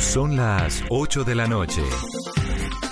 [0.00, 1.82] Son las 8 de la noche.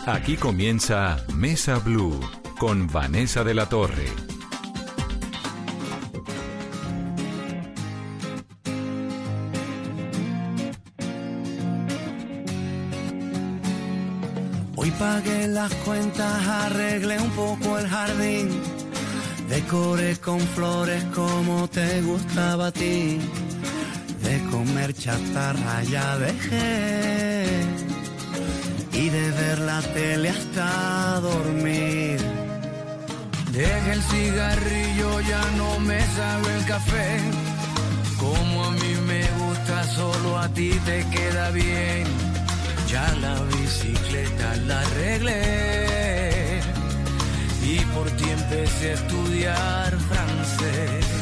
[0.06, 2.20] Aquí comienza Mesa Blue
[2.60, 4.06] con Vanessa de la Torre.
[14.76, 18.48] Hoy pagué las cuentas, arreglé un poco el jardín,
[19.48, 23.18] decoré con flores como te gustaba a ti
[24.58, 27.46] comer chatarra ya dejé
[28.92, 32.18] y de ver la tele hasta dormir.
[33.52, 37.08] Dejé el cigarrillo, ya no me sabe el café.
[38.18, 42.04] Como a mí me gusta, solo a ti te queda bien.
[42.92, 46.60] Ya la bicicleta la arreglé
[47.72, 51.17] y por ti empecé a estudiar francés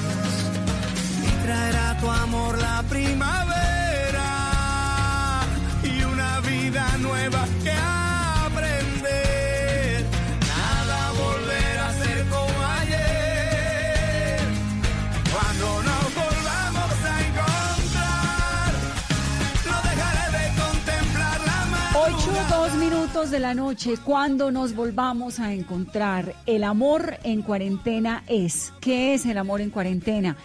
[1.46, 4.28] traerá tu amor la primavera
[5.84, 7.70] y una vida nueva que
[8.46, 10.04] aprender.
[10.54, 14.40] Nada volverá a ser como ayer.
[15.32, 18.72] Cuando nos volvamos a encontrar,
[19.70, 21.92] no dejaré de contemplar la mar.
[22.08, 26.34] Ocho, dos minutos de la noche, cuando nos volvamos a encontrar.
[26.46, 28.72] El amor en cuarentena es.
[28.80, 30.36] ¿Qué es el amor en cuarentena?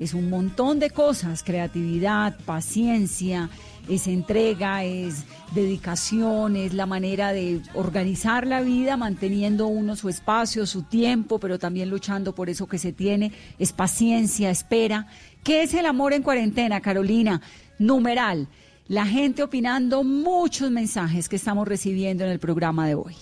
[0.00, 3.50] Es un montón de cosas, creatividad, paciencia,
[3.86, 10.66] es entrega, es dedicación, es la manera de organizar la vida, manteniendo uno su espacio,
[10.66, 15.06] su tiempo, pero también luchando por eso que se tiene, es paciencia, espera.
[15.44, 17.42] ¿Qué es el amor en cuarentena, Carolina?
[17.78, 18.48] Numeral.
[18.88, 23.14] La gente opinando muchos mensajes que estamos recibiendo en el programa de hoy.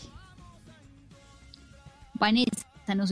[2.14, 3.10] Vanessa, nos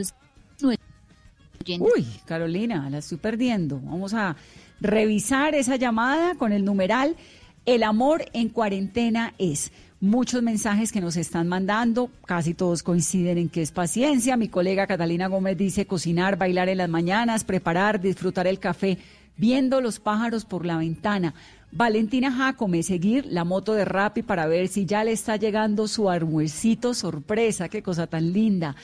[1.80, 3.80] Uy, Carolina, la estoy perdiendo.
[3.82, 4.36] Vamos a
[4.80, 7.16] revisar esa llamada con el numeral
[7.64, 9.72] El amor en cuarentena es.
[9.98, 14.36] Muchos mensajes que nos están mandando, casi todos coinciden en que es paciencia.
[14.36, 18.98] Mi colega Catalina Gómez dice cocinar, bailar en las mañanas, preparar, disfrutar el café,
[19.36, 21.34] viendo los pájaros por la ventana.
[21.72, 26.08] Valentina Jacome, seguir la moto de Rappi para ver si ya le está llegando su
[26.08, 27.68] almuercito sorpresa.
[27.68, 28.76] Qué cosa tan linda.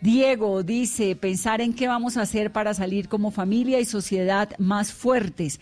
[0.00, 4.92] Diego dice, pensar en qué vamos a hacer para salir como familia y sociedad más
[4.92, 5.58] fuertes.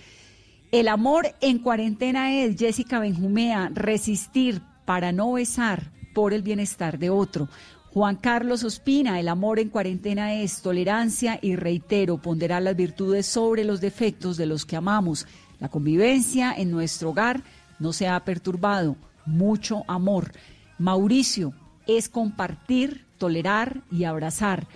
[0.73, 7.09] El amor en cuarentena es, Jessica Benjumea, resistir para no besar por el bienestar de
[7.09, 7.49] otro.
[7.95, 13.65] Juan Carlos Ospina, el amor en cuarentena es tolerancia y reitero, ponderar las virtudes sobre
[13.65, 15.27] los defectos de los que amamos.
[15.61, 17.43] La convivencia en nuestro hogar
[17.79, 18.97] no se ha perturbado.
[19.25, 20.33] Mucho amor.
[20.79, 21.55] Mauricio,
[21.87, 24.67] es compartir tolerar y abrazar.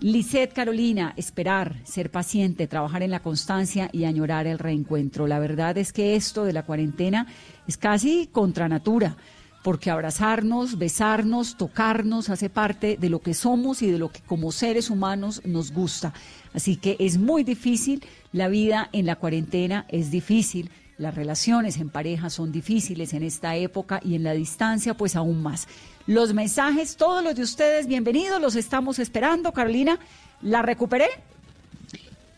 [0.00, 5.26] Lisette Carolina, esperar, ser paciente, trabajar en la constancia y añorar el reencuentro.
[5.26, 7.26] La verdad es que esto de la cuarentena
[7.66, 9.16] es casi contra natura,
[9.62, 14.52] porque abrazarnos, besarnos, tocarnos hace parte de lo que somos y de lo que como
[14.52, 16.12] seres humanos nos gusta.
[16.52, 21.88] Así que es muy difícil, la vida en la cuarentena es difícil, las relaciones en
[21.88, 25.66] pareja son difíciles en esta época y en la distancia pues aún más
[26.06, 29.52] los mensajes, todos los de ustedes, bienvenidos, los estamos esperando.
[29.52, 29.98] Carolina,
[30.42, 31.08] ¿la recuperé?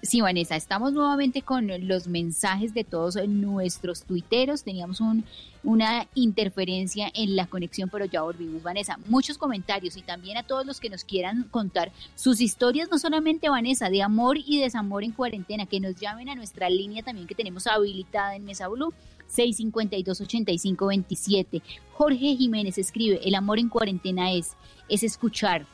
[0.03, 4.63] Sí, Vanessa, estamos nuevamente con los mensajes de todos nuestros tuiteros.
[4.63, 5.25] Teníamos un,
[5.65, 9.01] una interferencia en la conexión, pero ya volvimos, Vanessa.
[9.09, 13.49] Muchos comentarios y también a todos los que nos quieran contar sus historias, no solamente,
[13.49, 17.35] Vanessa, de amor y desamor en cuarentena, que nos llamen a nuestra línea también que
[17.35, 18.95] tenemos habilitada en Mesa Blue
[19.35, 21.63] 652-8527.
[21.95, 24.53] Jorge Jiménez escribe, el amor en cuarentena es,
[24.89, 25.67] es escuchar,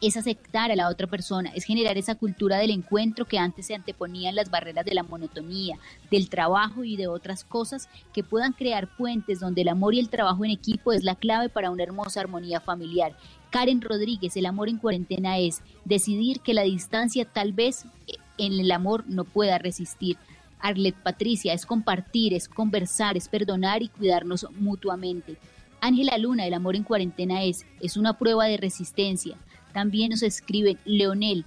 [0.00, 3.74] es aceptar a la otra persona, es generar esa cultura del encuentro que antes se
[3.74, 5.78] anteponían las barreras de la monotonía,
[6.10, 10.08] del trabajo y de otras cosas que puedan crear puentes donde el amor y el
[10.08, 13.14] trabajo en equipo es la clave para una hermosa armonía familiar.
[13.50, 18.54] Karen Rodríguez, el amor en cuarentena es decidir que la distancia tal vez eh, en
[18.54, 20.16] el amor no pueda resistir,
[20.60, 25.36] Arlet Patricia, es compartir, es conversar, es perdonar y cuidarnos mutuamente.
[25.80, 29.36] Ángela Luna, el amor en cuarentena es, es una prueba de resistencia.
[29.72, 31.44] También nos escribe Leonel.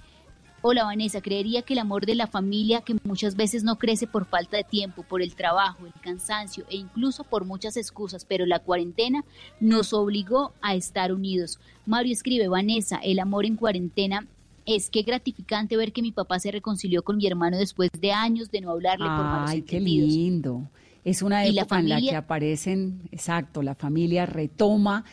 [0.66, 4.24] Hola Vanessa, creería que el amor de la familia que muchas veces no crece por
[4.24, 8.60] falta de tiempo, por el trabajo, el cansancio e incluso por muchas excusas, pero la
[8.60, 9.26] cuarentena
[9.60, 11.60] nos obligó a estar unidos.
[11.84, 14.26] Mario escribe, Vanessa, el amor en cuarentena
[14.64, 18.50] es que gratificante ver que mi papá se reconcilió con mi hermano después de años
[18.50, 20.70] de no hablarle por malos Ay, qué lindo.
[21.04, 25.04] Es una época en la que aparecen, exacto, la familia retoma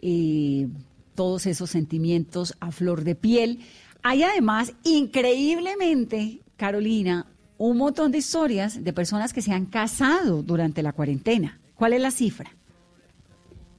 [0.00, 0.66] eh,
[1.16, 3.60] todos esos sentimientos a flor de piel.
[4.02, 7.26] Hay además, increíblemente, Carolina,
[7.58, 11.58] un montón de historias de personas que se han casado durante la cuarentena.
[11.74, 12.52] ¿Cuál es la cifra?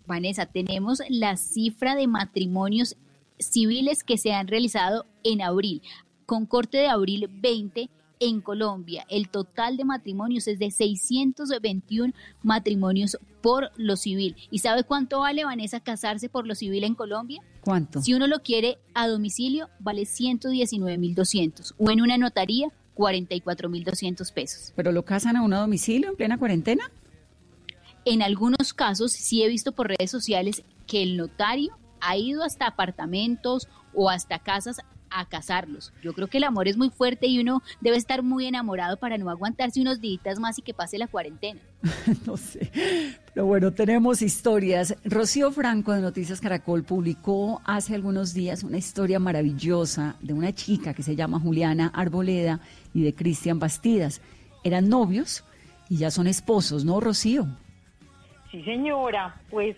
[0.06, 2.98] Vanessa, tenemos la cifra de matrimonios
[3.40, 5.82] civiles que se han realizado en abril.
[6.26, 7.90] Con corte de abril 20
[8.20, 14.36] en Colombia, el total de matrimonios es de 621 matrimonios por lo civil.
[14.52, 17.42] ¿Y sabe cuánto vale, Vanessa, casarse por lo civil en Colombia?
[17.62, 18.02] ¿Cuánto?
[18.02, 24.74] Si uno lo quiere a domicilio, vale 119.200 o en una notaría, 44.200 pesos.
[24.76, 26.92] ¿Pero lo casan a uno a domicilio en plena cuarentena?
[28.06, 32.68] En algunos casos sí he visto por redes sociales que el notario ha ido hasta
[32.68, 35.94] apartamentos o hasta casas a casarlos.
[36.02, 39.18] Yo creo que el amor es muy fuerte y uno debe estar muy enamorado para
[39.18, 41.60] no aguantarse unos días más y que pase la cuarentena.
[42.26, 42.72] no sé.
[43.34, 44.96] Pero bueno, tenemos historias.
[45.06, 50.94] Rocío Franco de Noticias Caracol publicó hace algunos días una historia maravillosa de una chica
[50.94, 52.60] que se llama Juliana Arboleda
[52.94, 54.22] y de Cristian Bastidas.
[54.64, 55.44] Eran novios
[55.90, 57.48] y ya son esposos, ¿no, Rocío?
[58.52, 59.76] Sí, señora, pues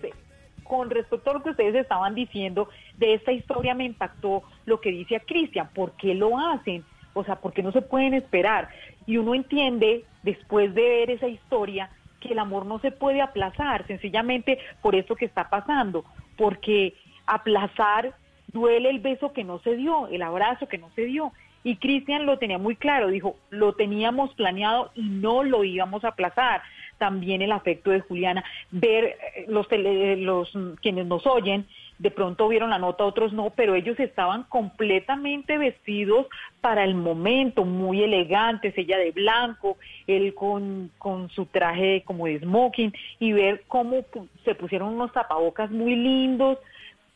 [0.70, 4.92] con respecto a lo que ustedes estaban diciendo, de esta historia me impactó lo que
[4.92, 6.86] dice a Cristian, ¿por qué lo hacen?
[7.16, 8.70] O sea, ¿por qué no se pueden esperar?
[9.08, 11.90] Y uno entiende, después de ver esa historia,
[12.20, 16.06] que el amor no se puede aplazar, sencillamente por eso que está pasando,
[16.38, 16.94] porque
[17.26, 18.14] aplazar
[18.54, 21.32] duele el beso que no se dio, el abrazo que no se dio.
[21.64, 26.10] Y Cristian lo tenía muy claro, dijo, lo teníamos planeado y no lo íbamos a
[26.10, 26.62] aplazar
[27.00, 30.52] también el afecto de Juliana, ver eh, los, los
[30.82, 31.66] quienes nos oyen,
[31.98, 36.28] de pronto vieron la nota, otros no, pero ellos estaban completamente vestidos
[36.62, 42.40] para el momento, muy elegantes, ella de blanco, él con, con su traje como de
[42.40, 44.06] smoking, y ver cómo
[44.46, 46.60] se pusieron unos tapabocas muy lindos,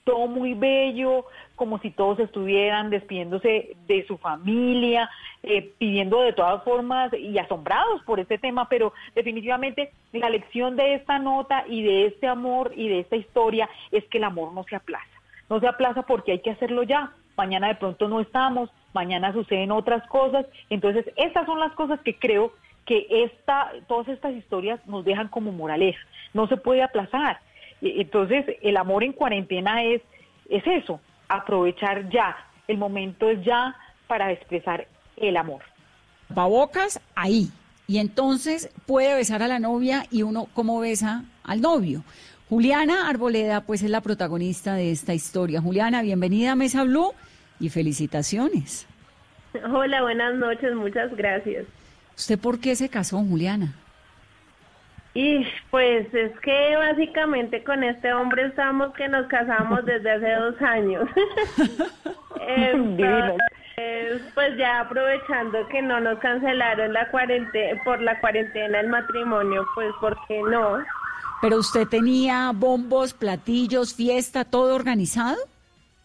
[0.03, 5.09] todo muy bello, como si todos estuvieran despidiéndose de su familia,
[5.43, 10.95] eh, pidiendo de todas formas y asombrados por este tema, pero definitivamente la lección de
[10.95, 14.63] esta nota y de este amor y de esta historia es que el amor no
[14.63, 15.05] se aplaza.
[15.49, 17.11] No se aplaza porque hay que hacerlo ya.
[17.35, 20.45] Mañana de pronto no estamos, mañana suceden otras cosas.
[20.69, 22.53] Entonces, estas son las cosas que creo
[22.85, 25.99] que esta, todas estas historias nos dejan como moraleja.
[26.33, 27.39] No se puede aplazar.
[27.83, 30.01] Entonces, el amor en cuarentena es,
[30.49, 32.35] es eso, aprovechar ya.
[32.67, 33.75] El momento es ya
[34.07, 34.87] para expresar
[35.17, 35.61] el amor.
[36.33, 37.49] Pabocas ahí.
[37.87, 42.03] Y entonces puede besar a la novia y uno cómo besa al novio.
[42.49, 45.61] Juliana Arboleda, pues es la protagonista de esta historia.
[45.61, 47.11] Juliana, bienvenida a Mesa Blue
[47.59, 48.87] y felicitaciones.
[49.71, 51.65] Hola, buenas noches, muchas gracias.
[52.15, 53.75] ¿Usted por qué se casó, Juliana?
[55.15, 60.61] Y pues es que básicamente con este hombre estamos que nos casamos desde hace dos
[60.61, 61.07] años.
[64.33, 69.93] pues ya aprovechando que no nos cancelaron la cuarentena, por la cuarentena el matrimonio, pues
[69.99, 70.83] ¿por qué no?
[71.41, 75.37] Pero usted tenía bombos, platillos, fiesta, todo organizado?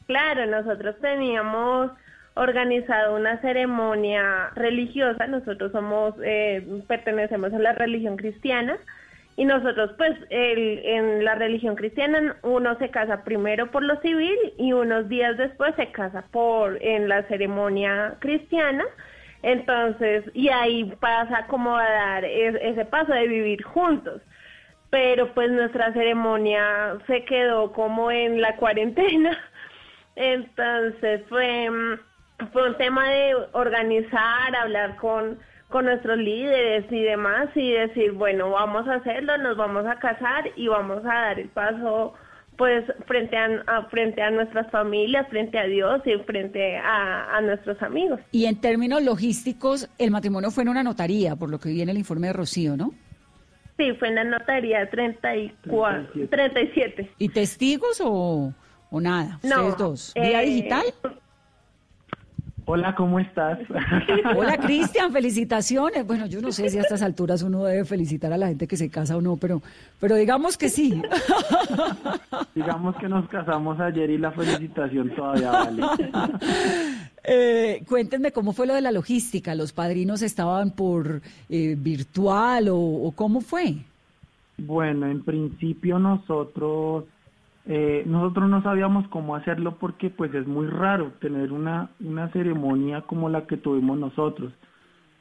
[0.06, 1.92] Claro, nosotros teníamos
[2.34, 8.78] organizado una ceremonia religiosa, nosotros somos, eh, pertenecemos a la religión cristiana,
[9.38, 14.36] y nosotros, pues, el, en la religión cristiana, uno se casa primero por lo civil
[14.58, 18.84] y unos días después se casa por en la ceremonia cristiana.
[19.44, 24.20] Entonces, y ahí pasa como a dar ese paso de vivir juntos.
[24.90, 29.38] Pero pues nuestra ceremonia se quedó como en la cuarentena.
[30.16, 31.70] Entonces fue,
[32.52, 38.50] fue un tema de organizar, hablar con con nuestros líderes y demás y decir, bueno,
[38.50, 42.14] vamos a hacerlo, nos vamos a casar y vamos a dar el paso
[42.56, 48.18] pues frente a, frente a nuestras familias, frente a Dios y frente a, nuestros amigos.
[48.32, 51.98] Y en términos logísticos, el matrimonio fue en una notaría, por lo que viene el
[51.98, 52.92] informe de Rocío, ¿no?
[53.76, 57.12] Sí, fue en la notaría 34, 37.
[57.18, 58.52] ¿Y testigos o,
[58.90, 59.38] o nada?
[59.40, 60.12] Ustedes dos.
[60.16, 60.84] ¿Vía eh, digital?
[62.70, 63.58] Hola, ¿cómo estás?
[64.36, 66.06] Hola, Cristian, felicitaciones.
[66.06, 68.76] Bueno, yo no sé si a estas alturas uno debe felicitar a la gente que
[68.76, 69.62] se casa o no, pero,
[69.98, 71.00] pero digamos que sí.
[72.54, 75.82] Digamos que nos casamos ayer y la felicitación todavía vale.
[77.30, 79.54] Eh, cuéntenme cómo fue lo de la logística.
[79.54, 81.20] ¿Los padrinos estaban por
[81.50, 83.74] eh, virtual o cómo fue?
[84.56, 87.04] Bueno, en principio nosotros
[87.70, 93.02] eh, nosotros no sabíamos cómo hacerlo porque pues es muy raro tener una, una ceremonia
[93.02, 94.54] como la que tuvimos nosotros.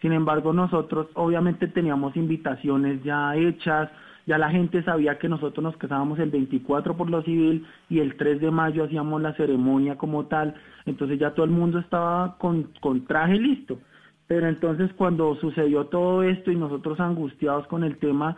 [0.02, 3.90] Sin embargo, nosotros obviamente teníamos invitaciones ya hechas,
[4.26, 8.16] ya la gente sabía que nosotros nos casábamos el 24 por lo civil y el
[8.16, 12.70] 3 de mayo hacíamos la ceremonia como tal, entonces ya todo el mundo estaba con,
[12.80, 13.78] con traje listo.
[14.26, 18.38] Pero entonces cuando sucedió todo esto y nosotros angustiados con el tema,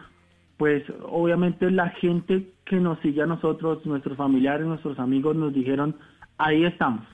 [0.59, 5.95] pues obviamente la gente que nos sigue a nosotros, nuestros familiares, nuestros amigos nos dijeron,
[6.37, 7.05] ahí estamos.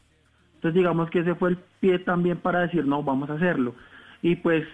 [0.55, 3.75] Entonces digamos que ese fue el pie también para decir, no, vamos a hacerlo.
[4.23, 4.65] Y pues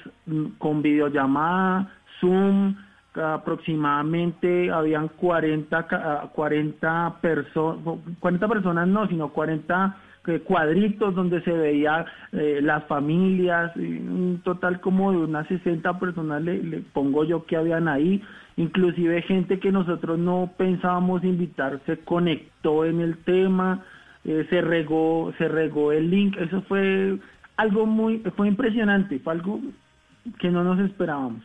[0.57, 2.77] con videollamada, Zoom,
[3.13, 9.97] aproximadamente habían 40, 40 personas, 40 personas no, sino 40
[10.27, 16.41] eh, cuadritos donde se veía eh, las familias, un total como de unas 60 personas
[16.41, 18.23] le, le, pongo yo que habían ahí,
[18.57, 23.85] inclusive gente que nosotros no pensábamos invitar se conectó en el tema,
[24.25, 27.17] eh, se regó, se regó el link, eso fue
[27.57, 29.59] algo muy, fue impresionante, fue algo
[30.39, 31.43] que no nos esperábamos.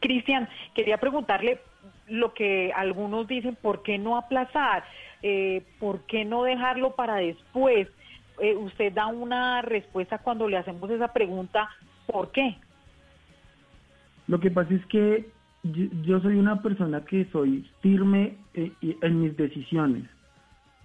[0.00, 1.60] Cristian, quería preguntarle
[2.08, 4.84] lo que algunos dicen, ¿por qué no aplazar?
[5.22, 7.88] Eh, ¿Por qué no dejarlo para después?
[8.40, 11.68] Eh, usted da una respuesta cuando le hacemos esa pregunta,
[12.06, 12.56] ¿por qué?
[14.28, 15.28] Lo que pasa es que
[15.64, 20.04] yo, soy una persona que soy firme eh, en mis decisiones.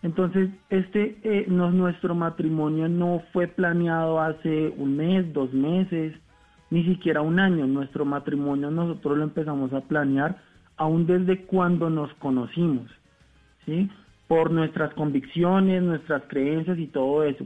[0.01, 6.13] Entonces, este, eh, no, nuestro matrimonio no fue planeado hace un mes, dos meses,
[6.71, 7.67] ni siquiera un año.
[7.67, 10.37] Nuestro matrimonio nosotros lo empezamos a planear
[10.75, 12.89] aún desde cuando nos conocimos,
[13.65, 13.89] ¿sí?
[14.27, 17.45] Por nuestras convicciones, nuestras creencias y todo eso.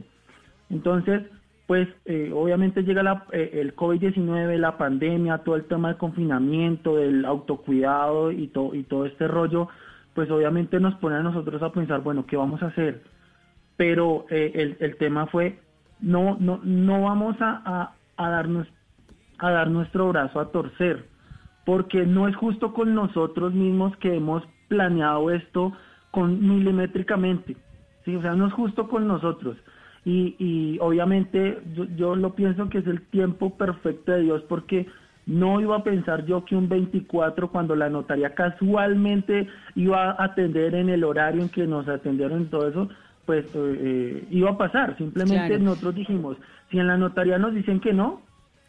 [0.70, 1.22] Entonces,
[1.68, 6.96] pues eh, obviamente llega la, eh, el COVID-19, la pandemia, todo el tema del confinamiento,
[6.96, 9.68] del autocuidado y, to, y todo este rollo,
[10.14, 13.02] pues obviamente nos pone a nosotros a pensar, bueno, ¿qué vamos a hacer?
[13.76, 15.58] Pero eh, el, tema fue,
[16.00, 18.66] no, no, no vamos a, darnos
[19.36, 21.04] a dar nuestro brazo a torcer,
[21.66, 25.74] porque no es justo con nosotros mismos que hemos planeado esto
[26.12, 27.58] con milimétricamente,
[28.06, 29.58] o sea, no es justo con nosotros.
[30.04, 34.86] Y, y obviamente yo, yo, lo pienso que es el tiempo perfecto de Dios porque
[35.26, 40.74] no iba a pensar yo que un 24 cuando la notaría casualmente iba a atender
[40.74, 42.88] en el horario en que nos atendieron y todo eso,
[43.26, 44.96] pues eh, iba a pasar.
[44.96, 45.62] Simplemente claro.
[45.62, 46.38] nosotros dijimos,
[46.70, 48.22] si en la notaría nos dicen que no,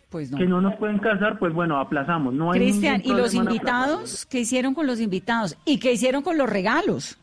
[0.10, 0.38] pues no.
[0.38, 2.34] que no nos pueden casar, pues bueno, aplazamos.
[2.34, 4.26] No hay Cristian, ¿y los invitados?
[4.26, 5.58] ¿Qué hicieron con los invitados?
[5.64, 7.18] ¿Y qué hicieron con los regalos?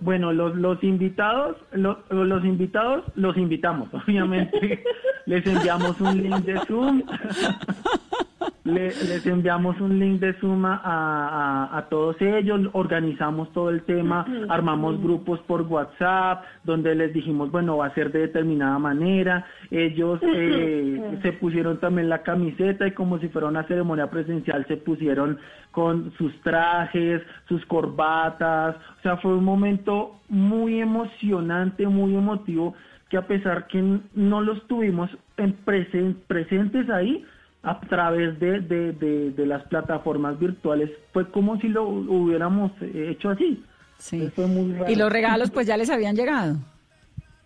[0.00, 4.82] Bueno, los, los invitados, los, los invitados los invitamos, obviamente.
[5.26, 7.02] les enviamos un link de Zoom.
[8.70, 13.82] Le, les enviamos un link de suma a, a, a, todos ellos, organizamos todo el
[13.82, 19.46] tema, armamos grupos por WhatsApp, donde les dijimos, bueno, va a ser de determinada manera,
[19.70, 24.76] ellos eh, se pusieron también la camiseta y como si fuera una ceremonia presencial se
[24.76, 25.38] pusieron
[25.70, 32.74] con sus trajes, sus corbatas, o sea, fue un momento muy emocionante, muy emotivo,
[33.08, 37.24] que a pesar que no los tuvimos en presen presentes ahí,
[37.62, 43.30] a través de, de, de, de, las plataformas virtuales, fue como si lo hubiéramos hecho
[43.30, 43.62] así.
[43.98, 44.30] Sí.
[44.34, 44.90] Fue muy raro.
[44.90, 46.56] Y los regalos pues ya les habían llegado.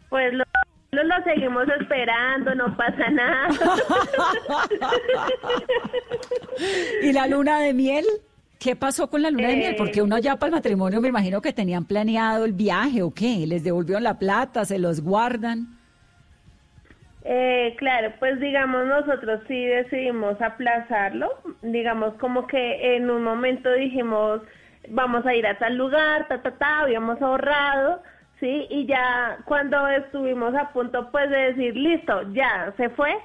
[0.09, 0.45] Pues lo,
[0.93, 3.49] lo seguimos esperando, no pasa nada.
[7.03, 8.05] ¿Y la luna de miel?
[8.61, 9.77] ¿Qué pasó con la luna eh, de miel?
[9.77, 13.45] Porque uno ya para el matrimonio me imagino que tenían planeado el viaje o qué,
[13.47, 15.77] les devolvieron la plata, se los guardan.
[17.27, 21.31] Eh, claro, pues digamos nosotros sí decidimos aplazarlo,
[21.63, 24.43] digamos como que en un momento dijimos
[24.89, 28.03] vamos a ir a tal lugar, ta, ta, ta, habíamos ahorrado,
[28.41, 33.17] sí, y ya cuando estuvimos a punto pues de decir listo, ya se fue,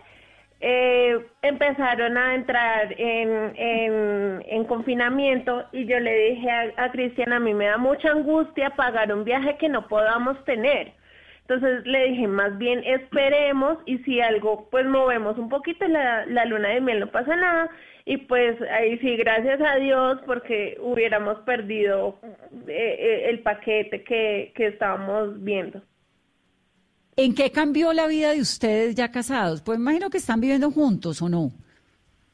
[0.62, 7.34] eh, empezaron a entrar en, en, en, confinamiento y yo le dije a, a Cristian,
[7.34, 10.94] a mí me da mucha angustia pagar un viaje que no podamos tener.
[11.50, 16.46] Entonces le dije, más bien esperemos y si algo, pues movemos un poquito la, la
[16.46, 17.72] luna de miel, no pasa nada.
[18.06, 22.20] Y pues ahí sí, gracias a Dios, porque hubiéramos perdido
[22.68, 25.82] eh, el paquete que, que estábamos viendo.
[27.16, 29.64] ¿En qué cambió la vida de ustedes ya casados?
[29.64, 31.52] Pues imagino que están viviendo juntos o no.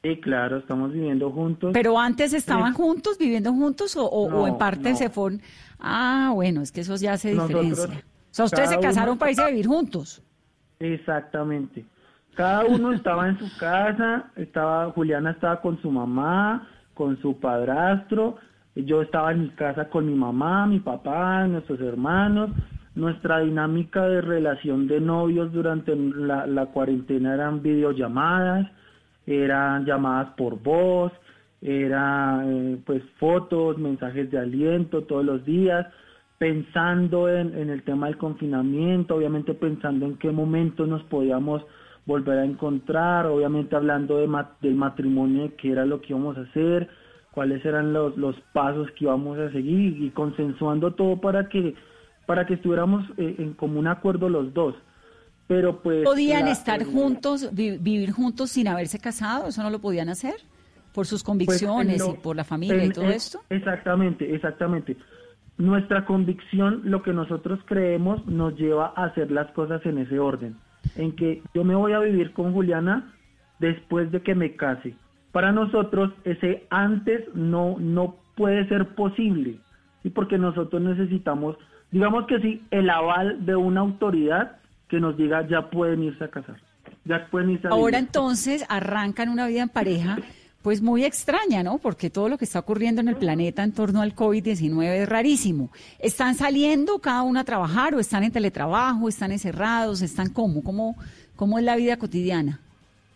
[0.04, 1.72] Sí, claro, estamos viviendo juntos.
[1.74, 2.82] Pero antes estaban sí.
[2.82, 4.98] juntos, viviendo juntos o, o, no, o en parte no.
[4.98, 5.42] se fueron.
[5.80, 7.70] Ah, bueno, es que eso ya se Nosotros...
[7.70, 8.06] diferencia.
[8.36, 10.22] Sea, ustedes se casaron para irse a vivir juntos.
[10.80, 11.86] Exactamente.
[12.34, 18.36] Cada uno estaba en su casa, estaba Juliana estaba con su mamá, con su padrastro,
[18.76, 22.50] yo estaba en mi casa con mi mamá, mi papá, nuestros hermanos.
[22.94, 28.70] Nuestra dinámica de relación de novios durante la, la cuarentena eran videollamadas,
[29.26, 31.14] eran llamadas por voz,
[31.62, 35.88] eran eh, pues fotos, mensajes de aliento todos los días
[36.38, 41.64] pensando en, en, el tema del confinamiento, obviamente pensando en qué momento nos podíamos
[42.06, 44.28] volver a encontrar, obviamente hablando de
[44.62, 46.90] del matrimonio, qué era lo que íbamos a hacer,
[47.32, 51.76] cuáles eran los, los pasos que íbamos a seguir y consensuando todo para que
[52.26, 54.76] para que estuviéramos eh, en común acuerdo los dos.
[55.48, 60.36] Pero pues podían estar juntos, vivir juntos sin haberse casado, eso no lo podían hacer
[60.92, 63.42] por sus pues, convicciones y por la familia y todo esto.
[63.50, 64.98] Exactamente, exactamente.
[65.58, 70.58] Nuestra convicción, lo que nosotros creemos, nos lleva a hacer las cosas en ese orden
[70.96, 73.14] en que yo me voy a vivir con Juliana
[73.60, 74.96] después de que me case.
[75.32, 79.58] Para nosotros ese antes no, no puede ser posible,
[80.04, 80.10] ¿sí?
[80.10, 81.58] porque nosotros necesitamos,
[81.92, 84.58] digamos que sí, el aval de una autoridad
[84.88, 86.58] que nos diga ya pueden irse a casar.
[87.04, 90.18] Ya pueden irse Ahora entonces arrancan una vida en pareja
[90.66, 91.78] pues muy extraña, ¿no?
[91.78, 95.70] Porque todo lo que está ocurriendo en el planeta en torno al COVID-19 es rarísimo.
[96.00, 100.64] ¿Están saliendo cada uno a trabajar o están en teletrabajo, están encerrados, están cómo?
[100.64, 100.96] ¿Cómo,
[101.36, 102.62] cómo es la vida cotidiana?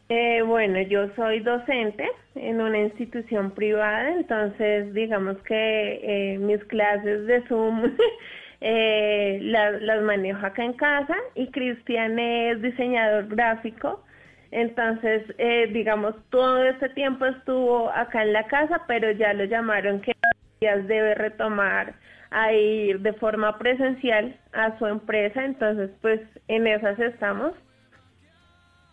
[0.10, 7.26] Eh, bueno, yo soy docente en una institución privada, entonces digamos que eh, mis clases
[7.26, 7.96] de Zoom
[8.62, 14.04] eh, las, las manejo acá en casa y Cristian es diseñador gráfico.
[14.52, 20.02] Entonces, eh, digamos, todo este tiempo estuvo acá en la casa, pero ya lo llamaron
[20.02, 20.14] que
[20.60, 21.96] debe retomar
[22.32, 27.54] a ir de forma presencial a su empresa, entonces pues en esas estamos.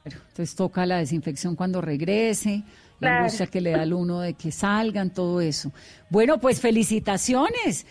[0.04, 2.62] Entonces toca la desinfección cuando regrese,
[3.00, 5.72] la angustia que le da al uno de que salgan, todo eso.
[6.08, 7.86] Bueno, pues felicitaciones.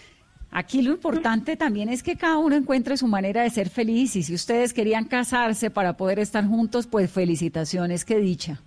[0.58, 4.24] Aquí lo importante también es que cada uno encuentre su manera de ser feliz y
[4.24, 8.62] si ustedes querían casarse para poder estar juntos, pues felicitaciones, qué dicha.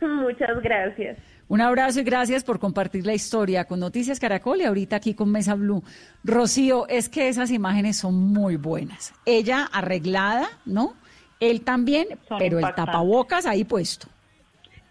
[0.00, 1.18] Muchas gracias.
[1.48, 5.32] Un abrazo y gracias por compartir la historia con Noticias Caracol y ahorita aquí con
[5.32, 5.82] Mesa Blue.
[6.22, 9.12] Rocío, es que esas imágenes son muy buenas.
[9.26, 10.94] Ella arreglada, ¿no?
[11.40, 12.06] Él también,
[12.38, 14.06] pero el tapabocas ahí puesto.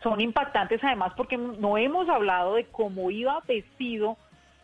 [0.03, 4.18] Son impactantes además porque no hemos hablado de cómo iba vestido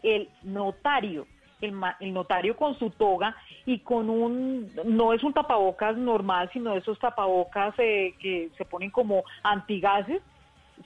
[0.03, 1.25] el notario
[1.61, 6.99] el, notario con su toga y con un, no es un tapabocas normal, sino esos
[6.99, 10.21] tapabocas eh, que se ponen como antigases,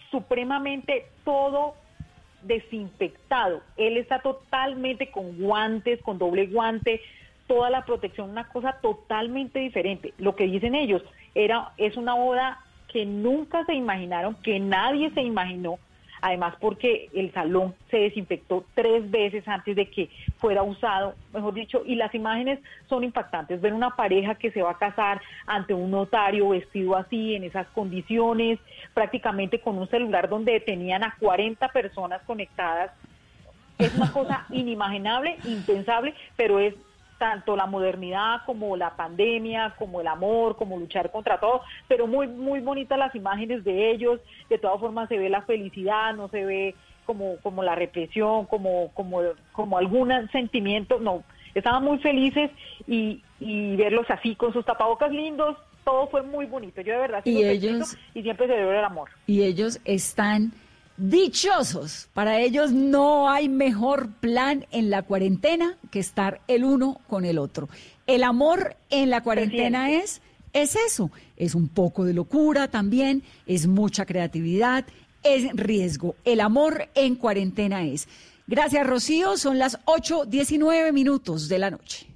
[0.10, 1.76] supremamente todo
[2.44, 3.62] desinfectado.
[3.78, 7.02] Él está totalmente con guantes, con doble guante,
[7.48, 10.14] toda la protección, una cosa totalmente diferente.
[10.18, 11.04] Lo que dicen ellos
[11.36, 15.78] era es una boda que nunca se imaginaron, que nadie se imaginó
[16.22, 21.82] además porque el salón se desinfectó tres veces antes de que fuera usado, mejor dicho,
[21.86, 23.60] y las imágenes son impactantes.
[23.60, 27.68] Ver una pareja que se va a casar ante un notario vestido así, en esas
[27.68, 28.60] condiciones,
[28.94, 32.92] prácticamente con un celular donde tenían a 40 personas conectadas,
[33.78, 36.76] es una cosa inimaginable, impensable, pero es
[37.22, 42.28] tanto la modernidad como la pandemia, como el amor, como luchar contra todo, pero muy,
[42.28, 46.44] muy bonitas las imágenes de ellos, de todas formas se ve la felicidad, no se
[46.44, 52.50] ve como, como la represión, como, como, como algún sentimiento, no, estaban muy felices
[52.88, 55.56] y, y verlos así con sus tapabocas lindos,
[55.86, 59.10] todo fue muy bonito, yo de verdad y ellos y siempre se ve el amor.
[59.28, 60.54] Y ellos están
[60.98, 62.08] dichosos.
[62.14, 67.38] Para ellos no hay mejor plan en la cuarentena que estar el uno con el
[67.38, 67.70] otro.
[68.08, 70.22] El amor en la cuarentena es,
[70.54, 74.86] es eso, es un poco de locura también, es mucha creatividad,
[75.24, 76.16] es riesgo.
[76.26, 78.08] El amor en cuarentena es.
[78.48, 79.38] Gracias, Rocío.
[79.38, 82.08] Son las 8.19 minutos de la noche.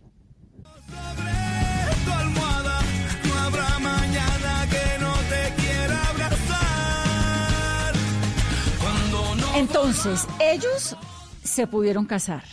[9.56, 10.98] Entonces, ellos
[11.42, 12.44] se pudieron casar,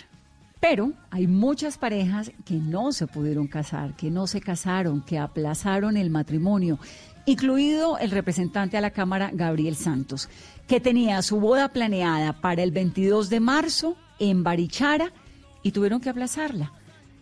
[0.60, 5.96] pero hay muchas parejas que no se pudieron casar, que no se casaron, que aplazaron
[5.96, 6.78] el matrimonio,
[7.26, 10.28] incluido el representante a la Cámara, Gabriel Santos,
[10.68, 15.10] que tenía su boda planeada para el 22 de marzo en Barichara
[15.64, 16.70] y tuvieron que aplazarla.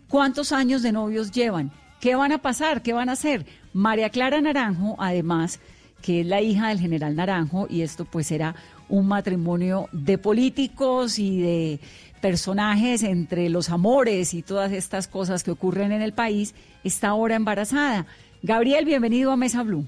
[0.09, 1.73] ¿Cuántos años de novios llevan?
[2.01, 2.83] ¿Qué van a pasar?
[2.83, 3.47] ¿Qué van a hacer?
[3.73, 5.59] María Clara Naranjo, además,
[6.03, 8.55] que es la hija del general Naranjo, y esto pues era
[8.91, 11.81] un matrimonio de políticos y de
[12.21, 17.37] personajes entre los amores y todas estas cosas que ocurren en el país, está ahora
[17.37, 18.07] embarazada.
[18.43, 19.87] Gabriel, bienvenido a Mesa Blue.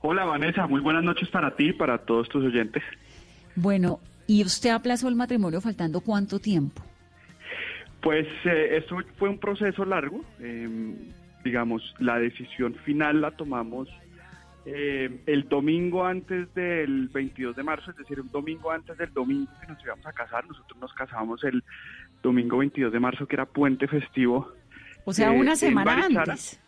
[0.00, 2.82] Hola Vanessa, muy buenas noches para ti y para todos tus oyentes.
[3.56, 6.82] Bueno, ¿y usted aplazó el matrimonio faltando cuánto tiempo?
[8.02, 10.22] Pues eh, esto fue un proceso largo.
[10.40, 10.94] Em,
[11.42, 13.88] digamos, la decisión final la tomamos
[14.66, 19.50] eh, el domingo antes del 22 de marzo, es decir, un domingo antes del domingo
[19.60, 21.62] que nos íbamos a casar, nosotros nos casábamos el
[22.22, 24.52] domingo 22 de marzo, que era puente festivo.
[25.04, 26.60] O sea, una semana antes.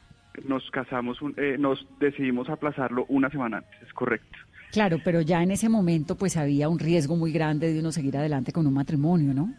[0.46, 4.38] nos casamos, eh, nos decidimos aplazarlo una semana antes, es correcto.
[4.72, 8.16] Claro, pero ya en ese momento pues había un riesgo muy grande de uno seguir
[8.18, 9.54] adelante con un matrimonio, ¿no?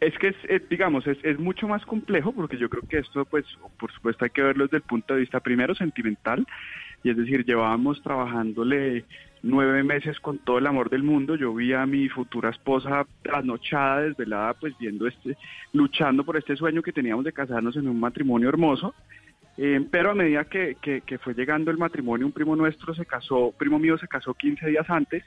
[0.00, 3.24] Es que, es, eh, digamos, es, es, mucho más complejo porque yo creo que esto,
[3.26, 3.44] pues,
[3.78, 6.46] por supuesto hay que verlo desde el punto de vista primero sentimental,
[7.02, 9.04] y es decir, llevábamos trabajándole
[9.42, 11.36] nueve meses con todo el amor del mundo.
[11.36, 15.36] Yo vi a mi futura esposa trasnochada, desvelada, pues viendo este,
[15.72, 18.94] luchando por este sueño que teníamos de casarnos en un matrimonio hermoso.
[19.56, 23.52] Eh, pero a medida que, que, fue llegando el matrimonio, un primo nuestro se casó,
[23.58, 25.22] primo mío se casó 15 días antes,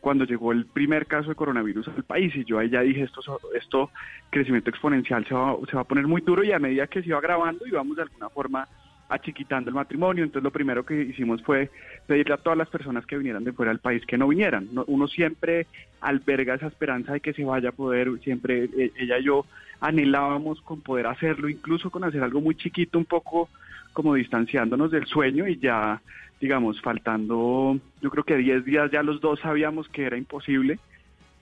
[0.00, 2.34] cuando llegó el primer caso de coronavirus al país.
[2.36, 3.20] Y yo ahí ya dije, esto,
[3.54, 3.90] esto
[4.30, 7.08] crecimiento exponencial se va, se va a poner muy duro y a medida que se
[7.08, 8.68] iba grabando íbamos de alguna forma
[9.08, 10.24] achiquitando el matrimonio.
[10.24, 11.70] Entonces lo primero que hicimos fue
[12.06, 14.68] pedirle a todas las personas que vinieran de fuera del país que no vinieran.
[14.86, 15.66] Uno siempre
[16.00, 19.46] alberga esa esperanza de que se vaya a poder, siempre e, ella y yo
[19.80, 23.48] anhelábamos con poder hacerlo, incluso con hacer algo muy chiquito, un poco
[23.92, 26.00] como distanciándonos del sueño y ya,
[26.40, 30.78] digamos, faltando, yo creo que 10 días ya los dos sabíamos que era imposible.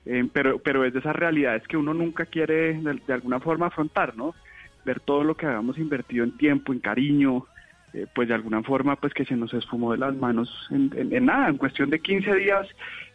[0.07, 3.68] Eh, pero, pero es de esas realidades que uno nunca quiere de, de alguna forma
[3.68, 4.35] afrontar, ¿no?
[4.85, 7.46] Ver todo lo que habíamos invertido en tiempo, en cariño,
[7.94, 11.48] eh, pues de alguna forma pues que se nos esfumó de las manos en, nada,
[11.48, 12.66] en cuestión de 15 días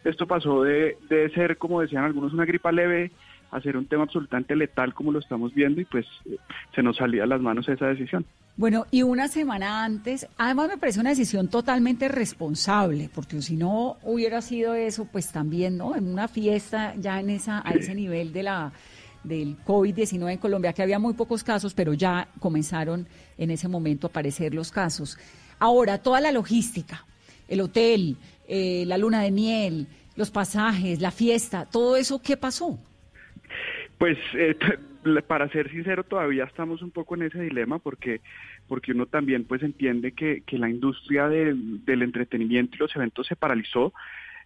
[0.04, 3.10] esto pasó de, de, ser, como decían algunos, una gripa leve
[3.50, 6.36] a ser un tema absolutamente letal como lo estamos viendo y pues eh,
[6.74, 8.24] se nos salía de las manos esa decisión.
[8.56, 13.96] Bueno, y una semana antes, además me parece una decisión totalmente responsable, porque si no
[14.02, 15.96] hubiera sido eso, pues también, ¿no?
[15.96, 18.72] En una fiesta ya en esa, a ese nivel de la
[19.24, 23.06] del COVID-19 en Colombia, que había muy pocos casos, pero ya comenzaron
[23.38, 25.18] en ese momento a aparecer los casos.
[25.58, 27.04] Ahora, toda la logística,
[27.48, 28.16] el hotel,
[28.48, 32.78] eh, la luna de miel, los pasajes, la fiesta, todo eso, ¿qué pasó?
[33.98, 34.56] Pues eh,
[35.26, 38.20] para ser sincero, todavía estamos un poco en ese dilema porque
[38.68, 43.34] porque uno también pues entiende que, que la industria del entretenimiento y los eventos se
[43.34, 43.92] paralizó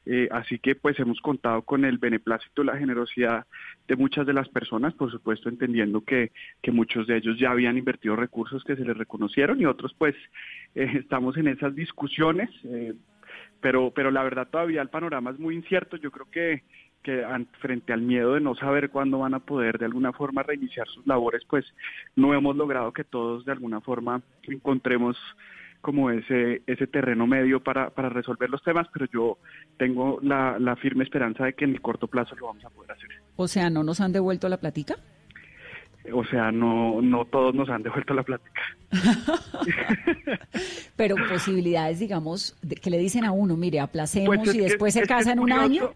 [0.07, 3.47] eh, así que pues hemos contado con el beneplácito y la generosidad
[3.89, 7.79] de muchas de las personas, por supuesto entendiendo que, que muchos de ellos ya habían
[7.79, 10.15] invertido recursos que se les reconocieron y otros pues
[10.75, 12.95] eh, estamos en esas discusiones, eh,
[13.61, 16.63] pero, pero la verdad todavía el panorama es muy incierto, yo creo que
[17.05, 17.23] que
[17.61, 21.07] frente al miedo de no saber cuándo van a poder de alguna forma reiniciar sus
[21.07, 21.67] labores, pues
[22.17, 25.17] no hemos logrado que todos de alguna forma encontremos
[25.85, 29.37] como ese, ese terreno medio para, para resolver los temas, pero yo
[29.77, 32.93] tengo la, la firme esperanza de que en el corto plazo lo vamos a poder
[32.93, 33.11] hacer.
[33.37, 34.97] O sea, ¿no nos han devuelto la platica?
[36.11, 38.63] O sea, no, no todos nos han devuelto la plática.
[40.97, 45.33] Pero posibilidades, digamos, que le dicen a uno, mire, aplacemos pues y después se casa
[45.33, 45.91] en un año.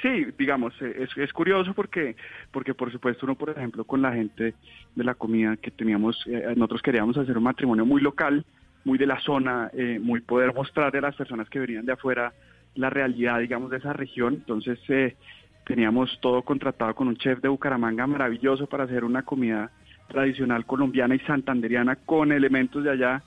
[0.00, 2.14] Sí, digamos, es, es curioso porque,
[2.52, 4.54] porque por supuesto uno, por ejemplo, con la gente
[4.94, 8.44] de la comida que teníamos, eh, nosotros queríamos hacer un matrimonio muy local,
[8.88, 12.32] muy de la zona, eh, muy poder mostrarle a las personas que venían de afuera
[12.74, 14.34] la realidad, digamos, de esa región.
[14.34, 15.14] Entonces eh,
[15.66, 19.70] teníamos todo contratado con un chef de Bucaramanga maravilloso para hacer una comida
[20.08, 23.22] tradicional colombiana y santanderiana con elementos de allá.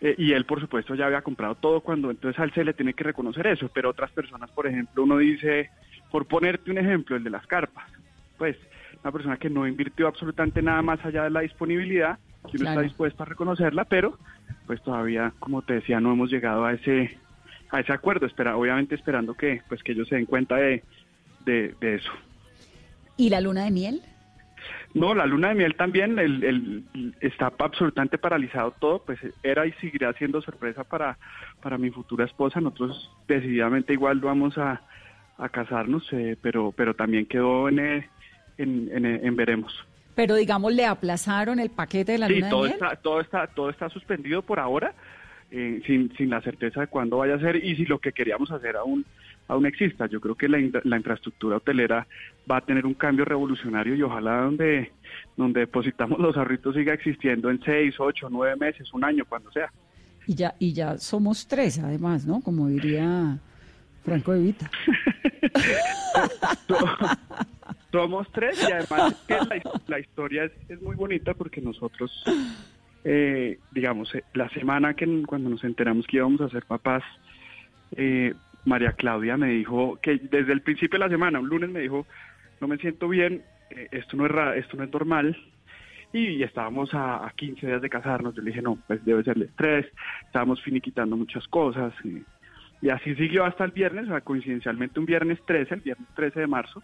[0.00, 2.94] Eh, y él, por supuesto, ya había comprado todo cuando entonces al se le tiene
[2.94, 3.70] que reconocer eso.
[3.74, 5.68] Pero otras personas, por ejemplo, uno dice,
[6.10, 7.92] por ponerte un ejemplo, el de las carpas,
[8.38, 8.56] pues
[9.02, 12.18] una persona que no invirtió absolutamente nada más allá de la disponibilidad,
[12.50, 14.18] que uno está dispuesto a reconocerla, pero
[14.66, 17.18] pues todavía, como te decía, no hemos llegado a ese
[17.70, 20.82] a ese acuerdo, espera, obviamente esperando que pues que ellos se den cuenta de,
[21.44, 22.10] de, eso.
[23.16, 24.02] ¿Y la luna de miel?
[24.94, 29.72] No, la luna de miel también el, el, está absolutamente paralizado todo, pues era y
[29.72, 31.18] seguirá siendo sorpresa para,
[31.62, 32.60] para mi futura esposa.
[32.60, 34.82] Nosotros decididamente igual vamos a,
[35.36, 38.06] a casarnos, eh, pero, pero también quedó en, en,
[38.58, 39.86] en, en veremos
[40.18, 42.82] pero digamos le aplazaron el paquete de la luna todo de miel.
[42.82, 44.92] Está, todo está todo está suspendido por ahora,
[45.48, 48.50] eh, sin, sin la certeza de cuándo vaya a ser y si lo que queríamos
[48.50, 49.06] hacer aún
[49.46, 50.06] aún exista.
[50.06, 52.04] Yo creo que la, la infraestructura hotelera
[52.50, 54.90] va a tener un cambio revolucionario y ojalá donde
[55.36, 59.72] donde depositamos los ahorritos siga existiendo en seis, ocho, nueve meses, un año, cuando sea.
[60.26, 62.40] Y ya y ya somos tres, además, ¿no?
[62.40, 63.38] Como diría
[64.02, 64.68] Franco Evita.
[67.90, 69.26] Somos tres y además
[69.86, 72.22] la, historia es, muy bonita porque nosotros,
[73.02, 77.02] eh, digamos, eh, la semana que cuando nos enteramos que íbamos a ser papás,
[77.96, 78.34] eh,
[78.66, 82.06] María Claudia me dijo que desde el principio de la semana, un lunes me dijo,
[82.60, 83.42] no me siento bien,
[83.90, 85.36] esto no es esto no es normal.
[86.12, 88.34] Y, estábamos a, 15 días de casarnos.
[88.34, 89.86] Yo le dije, no, pues debe ser el estrés.
[90.24, 91.92] Estábamos finiquitando muchas cosas.
[92.02, 92.22] Y,
[92.80, 96.40] y así siguió hasta el viernes, o sea, coincidencialmente un viernes 13, el viernes 13
[96.40, 96.82] de marzo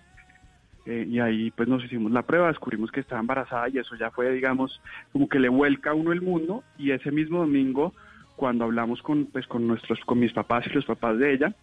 [0.87, 4.11] eh, y ahí pues nos hicimos la prueba, descubrimos que estaba embarazada y eso ya
[4.11, 4.81] fue, digamos,
[5.13, 7.95] como que le vuelca a uno el mundo y ese mismo domingo
[8.37, 11.55] cuando hablamos con pues con nuestros con mis papás y los papás de ella,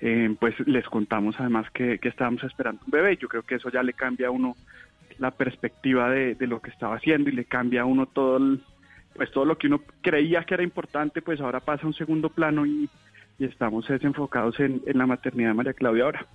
[0.00, 3.16] eh, pues les contamos además que, que estábamos esperando un bebé.
[3.16, 4.56] Yo creo que eso ya le cambia a uno
[5.18, 8.62] la perspectiva de, de lo que estaba haciendo y le cambia a uno todo el,
[9.14, 12.30] pues todo lo que uno creía que era importante, pues ahora pasa a un segundo
[12.30, 12.88] plano y,
[13.38, 16.26] y estamos desenfocados en, en la maternidad de María Claudia ahora.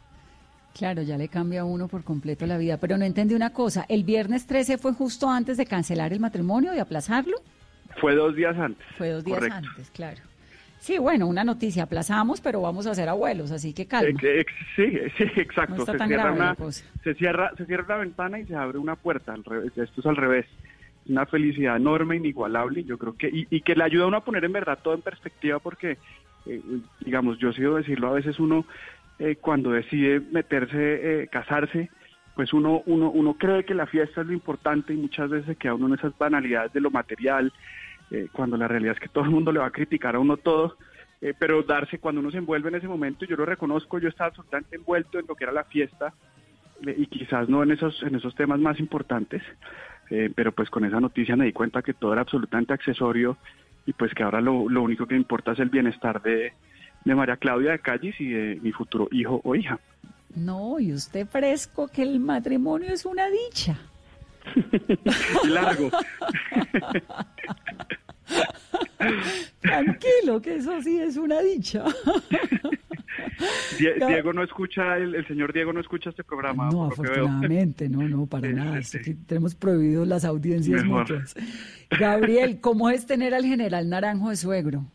[0.78, 2.78] Claro, ya le cambia a uno por completo la vida.
[2.78, 6.74] Pero no entendí una cosa, ¿el viernes 13 fue justo antes de cancelar el matrimonio
[6.74, 7.38] y aplazarlo?
[8.00, 8.86] Fue dos días antes.
[8.98, 10.22] Fue dos días antes, claro.
[10.80, 14.18] Sí, bueno, una noticia, aplazamos, pero vamos a ser abuelos, así que calma.
[14.24, 15.76] Eh, sí, sí, exacto.
[15.76, 18.56] No está se, tan cierra grave una, se cierra, se cierra la ventana y se
[18.56, 19.34] abre una puerta.
[19.34, 20.46] Al revés, esto es al revés.
[21.08, 22.84] Una felicidad enorme, inigualable.
[22.86, 24.94] Yo creo que y, y que le ayuda a uno a poner en verdad todo
[24.94, 25.98] en perspectiva, porque,
[26.46, 26.62] eh,
[27.02, 28.66] digamos, yo he sido decirlo a veces uno
[29.20, 31.90] eh, cuando decide meterse, eh, casarse,
[32.40, 35.74] pues uno, uno, uno cree que la fiesta es lo importante y muchas veces queda
[35.74, 37.52] uno en esas banalidades de lo material,
[38.12, 40.38] eh, cuando la realidad es que todo el mundo le va a criticar a uno
[40.38, 40.78] todo,
[41.22, 44.30] eh, pero darse cuando uno se envuelve en ese momento, yo lo reconozco, yo estaba
[44.30, 46.14] absolutamente envuelto en lo que era la fiesta
[46.88, 49.44] eh, y quizás no en esos, en esos temas más importantes,
[50.36, 53.38] pero pues con esa noticia me di cuenta que todo era absolutamente accesorio
[53.86, 56.54] y pues que ahora lo, lo único que importa es el bienestar de,
[57.06, 59.80] de María Claudia de Callis y de mi futuro hijo o hija.
[60.36, 63.80] No, y usted fresco que el matrimonio es una dicha.
[65.50, 65.90] Largo.
[69.62, 71.84] Tranquilo, que eso sí es una dicha.
[73.80, 76.70] Die- Diego no escucha, el, el señor Diego no escucha este programa.
[76.70, 78.82] No, afortunadamente, no, no, para Sí, nada.
[78.84, 81.02] sí, aquí tenemos prohibido las audiencias Mejor.
[81.10, 81.36] mutuas.
[81.98, 84.86] Gabriel, ¿cómo es tener al general Naranjo de suegro?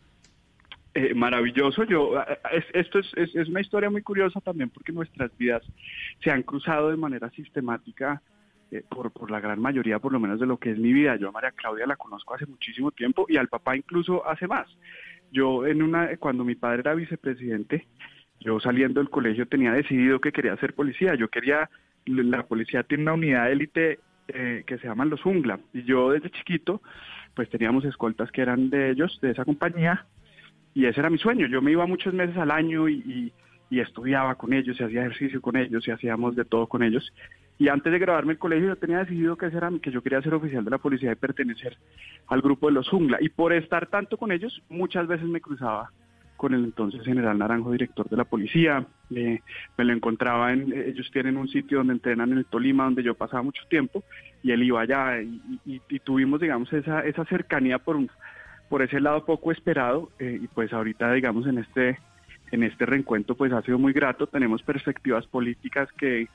[0.96, 1.82] Eh, maravilloso.
[1.84, 2.12] Yo,
[2.52, 5.62] es- esto es, es, es una historia muy curiosa también porque nuestras vidas
[6.22, 8.22] se han cruzado de manera sistemática
[8.70, 11.16] eh, por, por la gran mayoría, por lo menos de lo que es mi vida.
[11.16, 14.68] Yo a María Claudia la conozco hace muchísimo tiempo y al papá incluso hace más.
[15.32, 17.86] Yo en una, cuando mi padre era vicepresidente,
[18.38, 21.16] yo saliendo del colegio tenía decidido que quería ser policía.
[21.16, 21.70] Yo quería,
[22.06, 26.30] la policía tiene una unidad élite eh, que se llaman los Jungla y yo desde
[26.30, 26.80] chiquito
[27.34, 30.06] pues teníamos escoltas que eran de ellos, de esa compañía
[30.74, 31.46] y ese era mi sueño.
[31.46, 33.32] Yo me iba muchos meses al año y, y-
[33.80, 37.12] estudiaba con ellos, y hacía ejercicio con ellos, y hacíamos de todo con ellos.
[37.58, 40.22] Y antes de graduarme el colegio yo tenía decidido que, ese era, que yo quería
[40.22, 41.76] ser oficial de la policía y pertenecer
[42.28, 43.18] al grupo de los Jungla.
[43.20, 45.90] Y por estar tanto con ellos, muchas veces me cruzaba
[46.36, 48.86] con el entonces general Naranjo, director de la policía.
[49.10, 49.40] Eh,
[49.76, 53.14] me lo encontraba en, ellos tienen un sitio donde entrenan en el Tolima, donde yo
[53.14, 54.04] pasaba mucho tiempo,
[54.42, 58.08] y él iba allá, y- y tuvimos, digamos, esa, esa cercanía por un,
[58.68, 61.98] por ese lado poco esperado eh, y pues ahorita digamos en este
[62.50, 64.26] en este reencuentro pues ha sido muy grato.
[64.26, 66.28] Tenemos perspectivas políticas que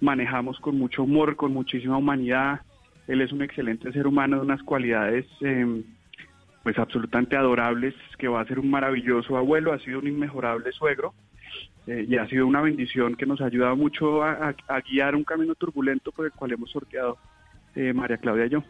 [0.00, 2.60] manejamos con mucho humor con muchísima humanidad.
[3.06, 5.82] Él es un excelente ser humano de unas cualidades eh,
[6.62, 11.14] pues absolutamente adorables que va a ser un maravilloso abuelo ha sido un inmejorable suegro
[11.86, 15.16] eh, y ha sido una bendición que nos ha ayudado mucho a, a- a guiar
[15.16, 17.16] un camino turbulento por el cual hemos sorteado
[17.74, 18.62] eh, María Claudia y yo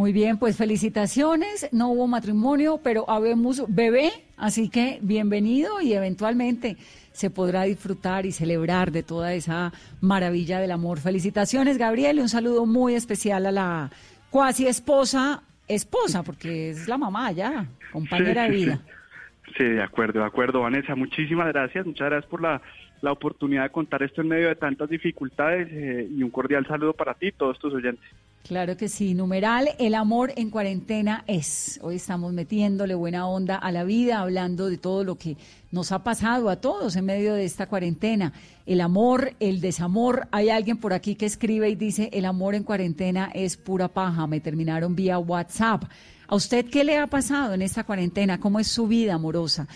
[0.00, 1.68] Muy bien, pues felicitaciones.
[1.72, 6.78] No hubo matrimonio, pero habemos bebé, así que bienvenido y eventualmente
[7.12, 11.00] se podrá disfrutar y celebrar de toda esa maravilla del amor.
[11.00, 13.90] Felicitaciones, Gabriel, y un saludo muy especial a la
[14.30, 18.80] cuasi esposa, esposa, porque es la mamá ya, compañera Sí, de vida.
[18.86, 19.52] sí.
[19.58, 20.94] Sí, de acuerdo, de acuerdo, Vanessa.
[20.94, 22.62] Muchísimas gracias, muchas gracias por la,
[23.02, 26.92] la oportunidad de contar esto en medio de tantas dificultades eh, y un cordial saludo
[26.92, 28.04] para ti y todos tus oyentes.
[28.46, 31.78] Claro que sí, numeral, el amor en cuarentena es.
[31.82, 35.36] Hoy estamos metiéndole buena onda a la vida, hablando de todo lo que
[35.70, 38.32] nos ha pasado a todos en medio de esta cuarentena.
[38.66, 40.26] El amor, el desamor.
[40.32, 44.26] Hay alguien por aquí que escribe y dice, el amor en cuarentena es pura paja.
[44.26, 45.84] Me terminaron vía WhatsApp.
[46.26, 48.40] ¿A usted qué le ha pasado en esta cuarentena?
[48.40, 49.68] ¿Cómo es su vida amorosa?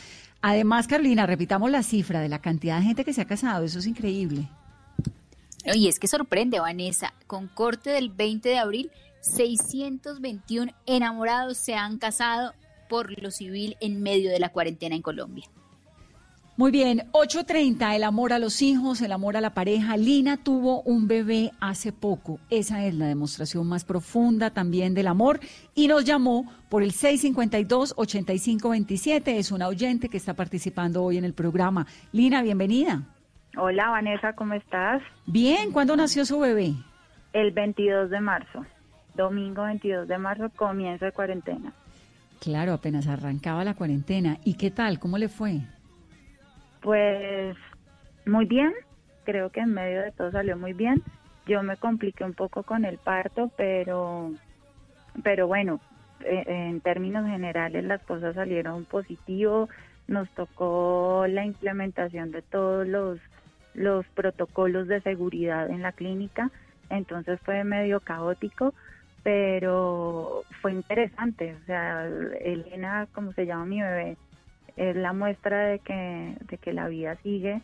[0.46, 3.64] Además, Carolina, repitamos la cifra de la cantidad de gente que se ha casado.
[3.64, 4.46] Eso es increíble.
[5.74, 8.90] Y es que sorprende, Vanessa, con corte del 20 de abril,
[9.22, 12.52] 621 enamorados se han casado
[12.90, 15.48] por lo civil en medio de la cuarentena en Colombia.
[16.56, 19.96] Muy bien, 8.30, el amor a los hijos, el amor a la pareja.
[19.96, 22.38] Lina tuvo un bebé hace poco.
[22.48, 25.40] Esa es la demostración más profunda también del amor.
[25.74, 29.36] Y nos llamó por el 652-8527.
[29.36, 31.88] Es una oyente que está participando hoy en el programa.
[32.12, 33.02] Lina, bienvenida.
[33.56, 35.02] Hola Vanessa, ¿cómo estás?
[35.26, 36.74] Bien, ¿cuándo nació su bebé?
[37.32, 38.64] El 22 de marzo,
[39.16, 41.72] domingo 22 de marzo, comienzo de cuarentena.
[42.38, 44.38] Claro, apenas arrancaba la cuarentena.
[44.44, 45.00] ¿Y qué tal?
[45.00, 45.62] ¿Cómo le fue?
[46.84, 47.56] Pues
[48.26, 48.74] muy bien,
[49.24, 51.02] creo que en medio de todo salió muy bien.
[51.46, 54.32] Yo me compliqué un poco con el parto, pero,
[55.22, 55.80] pero bueno,
[56.20, 59.70] eh, en términos generales las cosas salieron positivo.
[60.08, 63.18] Nos tocó la implementación de todos los,
[63.72, 66.50] los protocolos de seguridad en la clínica,
[66.90, 68.74] entonces fue medio caótico,
[69.22, 71.56] pero fue interesante.
[71.62, 72.06] O sea,
[72.42, 74.18] Elena, como se llama mi bebé,
[74.76, 77.62] es la muestra de que, de que la vida sigue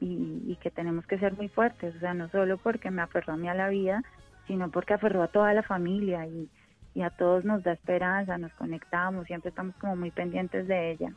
[0.00, 3.36] y, que tenemos que ser muy fuertes, o sea, no solo porque me aferró a
[3.36, 4.02] mí a la vida,
[4.46, 6.48] sino porque aferró a toda la familia y,
[6.94, 11.12] y a todos nos da esperanza, nos conectamos, siempre estamos como muy pendientes de ella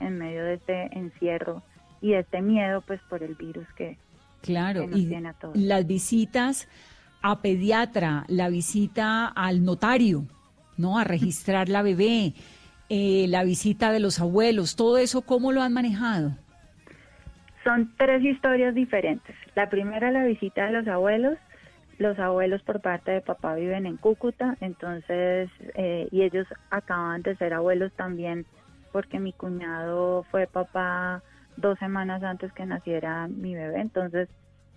[0.00, 1.62] en medio de este encierro
[2.00, 3.96] y de este miedo pues por el virus que,
[4.42, 5.56] claro, y tiene a todos.
[5.56, 6.68] Las visitas
[7.22, 10.26] a pediatra, la visita al notario,
[10.76, 10.98] ¿no?
[10.98, 12.34] A registrar la bebé,
[12.88, 16.32] eh, la visita de los abuelos, todo eso, ¿cómo lo han manejado?
[17.64, 19.34] Son tres historias diferentes.
[19.54, 21.38] La primera, la visita de los abuelos.
[21.98, 27.36] Los abuelos por parte de papá viven en Cúcuta, entonces, eh, y ellos acaban de
[27.36, 28.46] ser abuelos también
[28.90, 31.22] porque mi cuñado fue papá
[31.56, 34.28] dos semanas antes que naciera mi bebé, entonces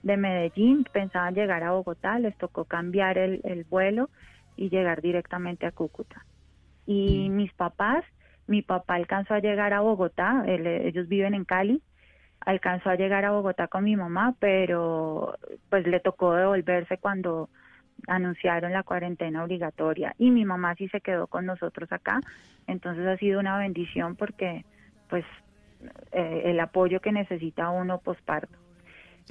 [0.01, 4.09] de Medellín pensaban llegar a Bogotá, les tocó cambiar el, el vuelo
[4.55, 6.25] y llegar directamente a Cúcuta.
[6.87, 8.03] Y mis papás,
[8.47, 11.83] mi papá alcanzó a llegar a Bogotá, ellos viven en Cali,
[12.39, 15.35] alcanzó a llegar a Bogotá con mi mamá, pero
[15.69, 17.49] pues le tocó devolverse cuando
[18.07, 22.21] anunciaron la cuarentena obligatoria y mi mamá sí se quedó con nosotros acá,
[22.67, 24.65] entonces ha sido una bendición porque
[25.09, 25.25] pues
[26.11, 28.57] eh, el apoyo que necesita uno posparto.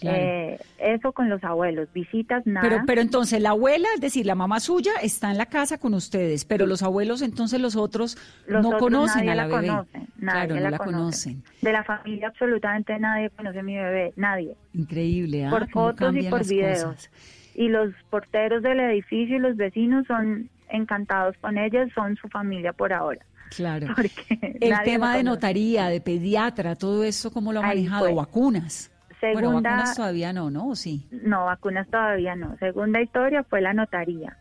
[0.03, 2.69] Eh, eso con los abuelos, visitas, nada.
[2.69, 5.95] Pero, pero entonces la abuela, es decir, la mamá suya está en la casa con
[5.95, 9.73] ustedes, pero los abuelos, entonces los otros no conocen a la, bebé.
[10.19, 11.43] nadie la, conocen.
[11.63, 14.55] De la familia absolutamente nadie conoce a mi bebé, nadie.
[14.75, 15.51] Increíble, ¿ah?
[15.51, 17.11] Por fotos y por videos.
[17.55, 22.75] Y los porteros del edificio y los vecinos son encantados con ellas, son su familia
[22.75, 23.25] por ahora.
[23.55, 23.95] Claro.
[24.41, 28.15] el tema de notaría, de pediatra, todo eso, ¿cómo lo ha manejado?
[28.15, 28.91] ¿Vacunas?
[29.21, 30.69] Segunda, bueno, vacunas todavía no, ¿no?
[30.69, 31.07] ¿O sí?
[31.11, 32.57] No, vacunas todavía no.
[32.59, 34.37] Segunda historia fue la notaría,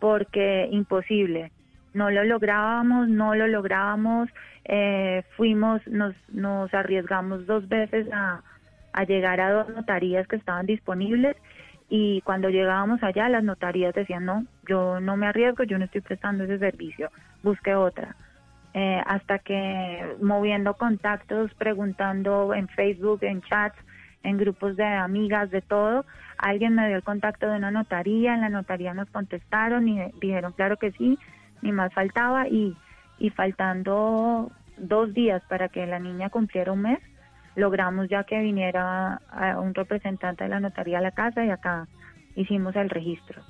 [0.00, 1.52] porque imposible.
[1.94, 4.28] No lo lográbamos, no lo lográbamos.
[4.64, 8.42] Eh, fuimos, nos, nos arriesgamos dos veces a,
[8.92, 11.36] a llegar a dos notarías que estaban disponibles
[11.88, 16.00] y cuando llegábamos allá las notarías decían no, yo no me arriesgo, yo no estoy
[16.00, 17.10] prestando ese servicio,
[17.42, 18.16] busque otra.
[18.74, 23.78] Eh, hasta que moviendo contactos, preguntando en Facebook, en chats,
[24.26, 26.04] en grupos de amigas, de todo.
[26.36, 30.52] Alguien me dio el contacto de una notaría, en la notaría nos contestaron y dijeron
[30.52, 31.18] claro que sí,
[31.62, 32.76] ni más faltaba y,
[33.18, 36.98] y faltando dos días para que la niña cumpliera un mes,
[37.54, 39.20] logramos ya que viniera
[39.58, 41.86] un representante de la notaría a la casa y acá
[42.34, 43.42] hicimos el registro.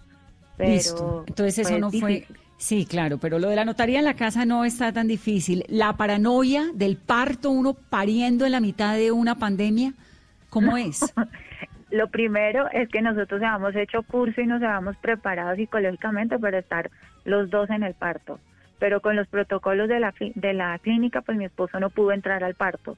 [0.57, 2.27] Pero Entonces eso no fue...
[2.59, 5.65] Sí, claro, pero lo de la notaría en la casa no está tan difícil.
[5.69, 9.93] La paranoia del parto, uno pariendo en la mitad de una pandemia,
[10.57, 11.15] ¿Cómo es?
[11.91, 16.91] Lo primero es que nosotros habíamos hecho curso y nos habíamos preparado psicológicamente para estar
[17.27, 18.41] los dos en el parto.
[18.79, 22.43] Pero con los protocolos de la, de la clínica, pues mi esposo no pudo entrar
[22.43, 22.97] al parto.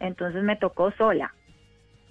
[0.00, 1.32] Entonces me tocó sola.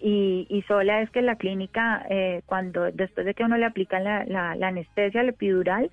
[0.01, 3.99] Y, y sola es que la clínica, eh, cuando después de que uno le aplica
[3.99, 5.91] la, la, la anestesia, el epidural,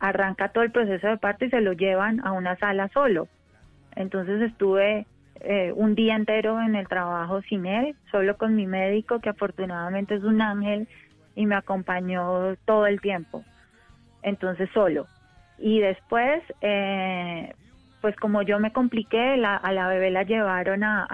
[0.00, 3.28] arranca todo el proceso de parto y se lo llevan a una sala solo.
[3.94, 5.06] Entonces estuve
[5.44, 10.14] eh, un día entero en el trabajo sin él, solo con mi médico, que afortunadamente
[10.14, 10.88] es un ángel
[11.34, 13.44] y me acompañó todo el tiempo.
[14.22, 15.06] Entonces solo.
[15.58, 17.52] Y después, eh,
[18.00, 21.06] pues como yo me compliqué, a la bebé la llevaron a,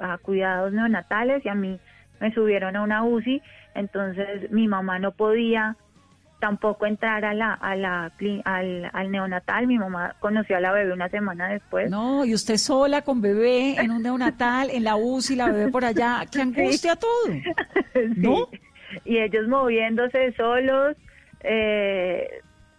[0.00, 1.78] a cuidados neonatales y a mí
[2.20, 3.42] me subieron a una UCI,
[3.74, 5.76] entonces mi mamá no podía
[6.40, 8.12] tampoco entrar a la, a la,
[8.44, 9.66] al, al, neonatal.
[9.66, 11.90] Mi mamá conoció a la bebé una semana después.
[11.90, 15.84] No, y usted sola con bebé en un neonatal, en la UCI, la bebé por
[15.84, 16.24] allá.
[16.32, 17.10] ¡Qué angustia todo!
[18.16, 18.48] ¿No?
[19.04, 20.96] Y ellos moviéndose solos,
[21.44, 22.28] eh,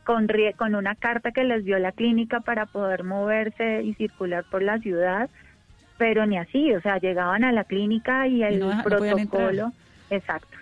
[0.04, 4.62] con, con una carta que les dio la clínica para poder moverse y circular por
[4.62, 5.30] la ciudad,
[5.98, 9.72] pero ni así, o sea, llegaban a la clínica y el protocolo.
[10.10, 10.58] exacto.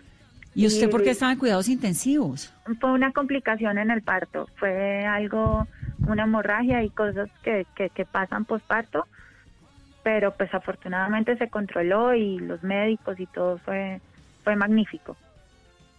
[0.56, 2.54] ¿Y usted por qué estaba en cuidados intensivos?
[2.80, 5.68] Fue una complicación en el parto, fue algo,
[6.08, 9.06] una hemorragia y cosas que, que, que pasan posparto,
[10.04, 14.02] pero pues afortunadamente se controló y los médicos y todo fue,
[14.44, 15.16] fue magnífico.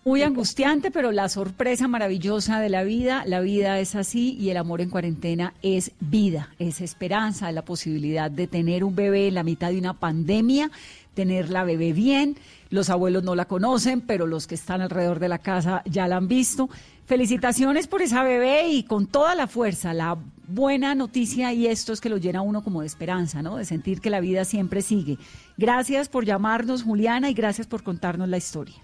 [0.03, 4.57] Muy angustiante, pero la sorpresa maravillosa de la vida, la vida es así y el
[4.57, 9.35] amor en cuarentena es vida, es esperanza, es la posibilidad de tener un bebé en
[9.35, 10.71] la mitad de una pandemia,
[11.13, 12.37] tener la bebé bien.
[12.71, 16.17] Los abuelos no la conocen, pero los que están alrededor de la casa ya la
[16.17, 16.71] han visto.
[17.05, 20.17] Felicitaciones por esa bebé y con toda la fuerza, la
[20.47, 23.57] buena noticia y esto es que lo llena uno como de esperanza, ¿no?
[23.57, 25.19] De sentir que la vida siempre sigue.
[25.57, 28.77] Gracias por llamarnos, Juliana, y gracias por contarnos la historia.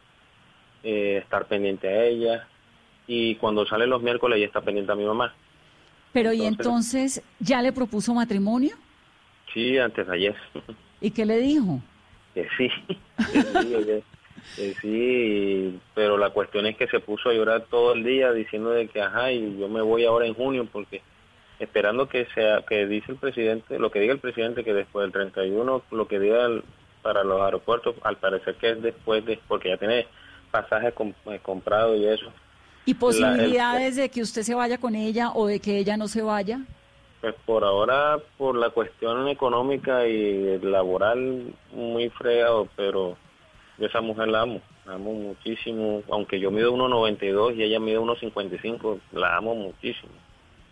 [0.84, 2.48] eh, estar pendiente a ella
[3.08, 5.34] y cuando sale los miércoles ella está pendiente a mi mamá.
[6.14, 8.76] Pero ¿y entonces ya le propuso matrimonio?
[9.54, 10.36] Sí, antes de ayer.
[11.02, 11.80] ¿Y qué le dijo?
[12.34, 12.70] Que sí,
[14.82, 18.88] sí, pero la cuestión es que se puso a llorar todo el día diciendo de
[18.88, 21.02] que, ajá, y yo me voy ahora en junio porque
[21.60, 25.12] esperando que sea que dice el presidente, lo que diga el presidente que después del
[25.12, 26.50] 31, lo que diga
[27.02, 30.08] para los aeropuertos, al parecer que es después de, porque ya tiene
[30.52, 30.94] pasajes
[31.26, 32.32] eh, comprados y eso.
[32.86, 36.22] ¿Y posibilidades de que usted se vaya con ella o de que ella no se
[36.22, 36.62] vaya?
[37.20, 43.18] Pues por ahora, por la cuestión económica y laboral, muy fregado, pero
[43.78, 48.00] yo esa mujer la amo, la amo muchísimo, aunque yo mido 1,92 y ella mide
[48.00, 50.12] 1,55, la amo muchísimo.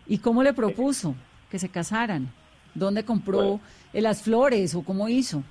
[0.08, 1.16] ¿Y cómo le propuso
[1.50, 2.32] que se casaran?
[2.74, 3.60] ¿Dónde compró
[3.94, 5.44] las flores o cómo hizo?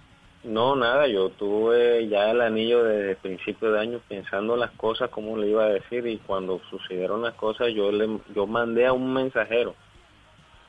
[0.45, 5.09] No, nada, yo tuve ya el anillo desde el principio de año pensando las cosas,
[5.09, 8.93] cómo le iba a decir, y cuando sucedieron las cosas yo le yo mandé a
[8.93, 9.75] un mensajero,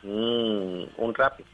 [0.02, 1.50] un, un rápido,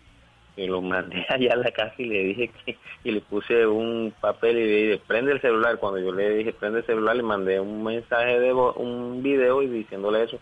[0.55, 4.13] y lo mandé allá a la casa y le dije que, y le puse un
[4.21, 5.77] papel y le dije, prende el celular.
[5.77, 9.67] Cuando yo le dije, prende el celular, le mandé un mensaje de un video y
[9.67, 10.39] diciéndole eso.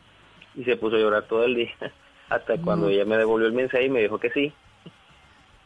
[0.59, 1.73] Y se puso a llorar todo el día,
[2.29, 4.53] hasta cuando ella me devolvió el mensaje y me dijo que sí.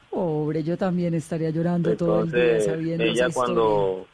[0.10, 4.06] Pobre, yo también estaría llorando todo el día sabiendo ella cuando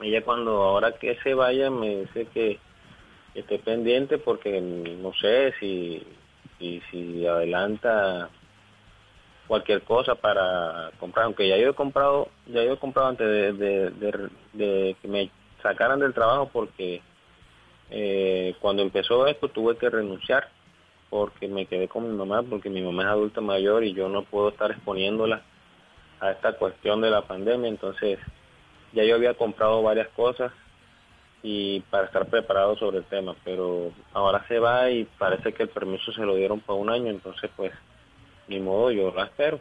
[0.00, 2.60] ella cuando ahora que se vaya me dice que
[3.34, 6.06] esté pendiente porque no sé si
[6.62, 8.30] si, si adelanta
[9.46, 14.96] cualquier cosa para comprar, aunque ya yo he comprado, ya yo he comprado antes de,
[15.02, 15.30] que me
[15.62, 17.02] sacaran del trabajo porque
[17.94, 20.48] eh, cuando empezó esto tuve que renunciar
[21.10, 24.22] porque me quedé con mi mamá, porque mi mamá es adulta mayor y yo no
[24.22, 25.42] puedo estar exponiéndola
[26.18, 28.18] a esta cuestión de la pandemia, entonces
[28.94, 30.52] ya yo había comprado varias cosas
[31.42, 35.68] y para estar preparado sobre el tema, pero ahora se va y parece que el
[35.68, 37.72] permiso se lo dieron por un año, entonces pues
[38.48, 39.60] ni modo, yo la espero.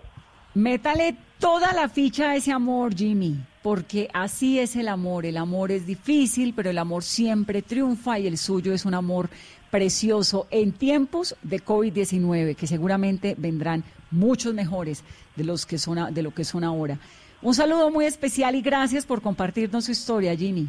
[0.54, 5.26] Métale toda la ficha a ese amor, Jimmy, porque así es el amor.
[5.26, 9.30] El amor es difícil, pero el amor siempre triunfa y el suyo es un amor
[9.70, 15.03] precioso en tiempos de COVID-19, que seguramente vendrán muchos mejores
[15.36, 16.99] de los que son de lo que son ahora.
[17.41, 20.68] Un saludo muy especial y gracias por compartirnos su historia, Jimmy.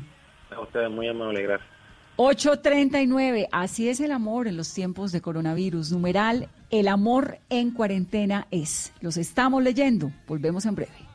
[0.50, 1.68] A ustedes muy amable, gracias.
[2.16, 5.92] 839, así es el amor en los tiempos de coronavirus.
[5.92, 8.92] Numeral, el amor en cuarentena es.
[9.00, 10.12] Los estamos leyendo.
[10.26, 11.11] Volvemos en breve.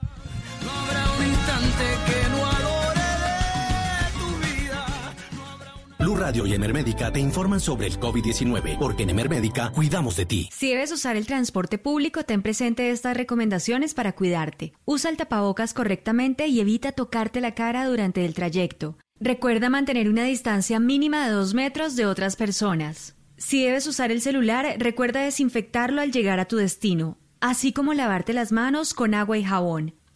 [6.07, 10.49] Blue Radio y Emermédica te informan sobre el COVID-19, porque en Emermédica cuidamos de ti.
[10.53, 14.71] Si debes usar el transporte público, ten presente estas recomendaciones para cuidarte.
[14.85, 18.97] Usa el tapabocas correctamente y evita tocarte la cara durante el trayecto.
[19.19, 23.15] Recuerda mantener una distancia mínima de dos metros de otras personas.
[23.35, 28.31] Si debes usar el celular, recuerda desinfectarlo al llegar a tu destino, así como lavarte
[28.31, 29.96] las manos con agua y jabón.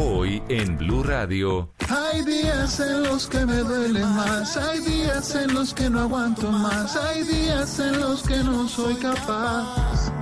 [0.00, 1.72] Hoy en Blue Radio.
[1.88, 6.52] Hay días en los que me duele más, hay días en los que no aguanto
[6.52, 10.20] más, hay días en los que no soy capaz.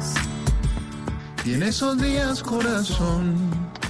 [1.44, 3.45] Y en esos días, corazón,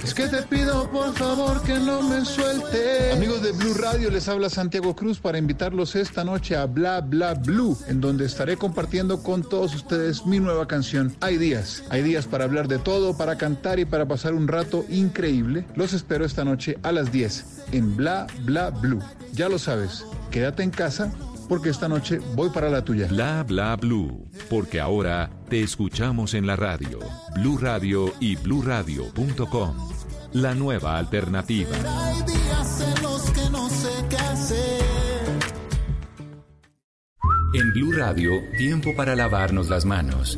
[0.07, 3.11] es que te pido por favor que no me suelte.
[3.11, 7.33] Amigos de Blue Radio, les habla Santiago Cruz para invitarlos esta noche a Bla Bla
[7.33, 11.13] Blue, en donde estaré compartiendo con todos ustedes mi nueva canción.
[11.19, 14.85] Hay días, hay días para hablar de todo, para cantar y para pasar un rato
[14.87, 15.65] increíble.
[15.75, 19.03] Los espero esta noche a las 10 en Bla Bla Blue.
[19.33, 21.11] Ya lo sabes, quédate en casa
[21.47, 23.07] porque esta noche voy para la tuya.
[23.07, 26.99] Bla bla blue, porque ahora te escuchamos en la radio,
[27.35, 29.75] Blue Radio y bluradio.com.
[30.33, 31.69] La nueva alternativa.
[37.53, 40.37] En Blue Radio, tiempo para lavarnos las manos.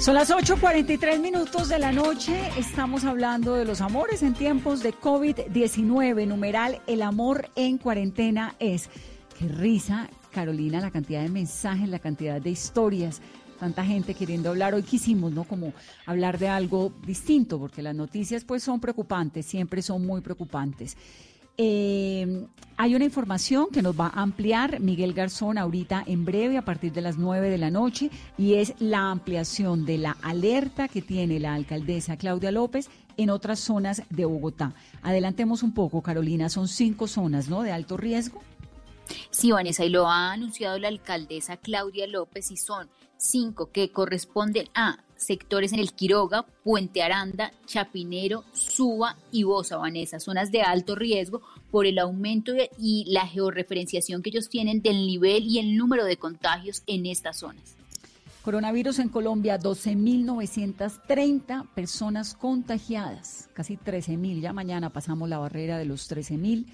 [0.00, 2.34] Son las 8.43 minutos de la noche.
[2.56, 6.26] Estamos hablando de los amores en tiempos de COVID-19.
[6.26, 8.88] Numeral, el amor en cuarentena es.
[9.38, 13.20] Qué risa, Carolina, la cantidad de mensajes, la cantidad de historias.
[13.58, 14.72] Tanta gente queriendo hablar.
[14.72, 15.44] Hoy quisimos, ¿no?
[15.44, 15.74] Como
[16.06, 20.96] hablar de algo distinto, porque las noticias pues son preocupantes, siempre son muy preocupantes.
[21.56, 22.46] Eh,
[22.76, 26.92] hay una información que nos va a ampliar Miguel Garzón ahorita en breve a partir
[26.92, 31.40] de las 9 de la noche y es la ampliación de la alerta que tiene
[31.40, 32.88] la alcaldesa Claudia López
[33.18, 34.72] en otras zonas de Bogotá.
[35.02, 37.62] Adelantemos un poco, Carolina, son cinco zonas ¿no?
[37.62, 38.40] de alto riesgo.
[39.30, 42.88] Sí, Vanessa, y lo ha anunciado la alcaldesa Claudia López y son
[43.18, 50.18] cinco que corresponden a sectores en el Quiroga, Puente Aranda, Chapinero, Suba y Bosa, Vanessa,
[50.18, 55.44] zonas de alto riesgo por el aumento y la georreferenciación que ellos tienen del nivel
[55.44, 57.76] y el número de contagios en estas zonas.
[58.42, 66.10] Coronavirus en Colombia, 12.930 personas contagiadas, casi 13.000, ya mañana pasamos la barrera de los
[66.10, 66.64] 13.000,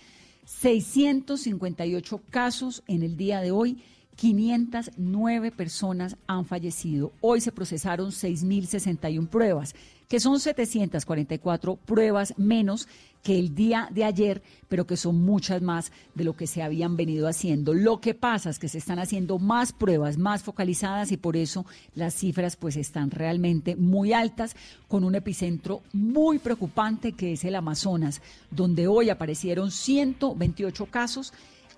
[0.44, 3.82] 658 casos en el día de hoy
[4.16, 7.12] 509 personas han fallecido.
[7.20, 9.74] Hoy se procesaron 6.061 pruebas,
[10.08, 12.88] que son 744 pruebas menos
[13.22, 16.96] que el día de ayer, pero que son muchas más de lo que se habían
[16.96, 17.74] venido haciendo.
[17.74, 21.66] Lo que pasa es que se están haciendo más pruebas, más focalizadas y por eso
[21.96, 24.54] las cifras pues están realmente muy altas,
[24.86, 31.32] con un epicentro muy preocupante que es el Amazonas, donde hoy aparecieron 128 casos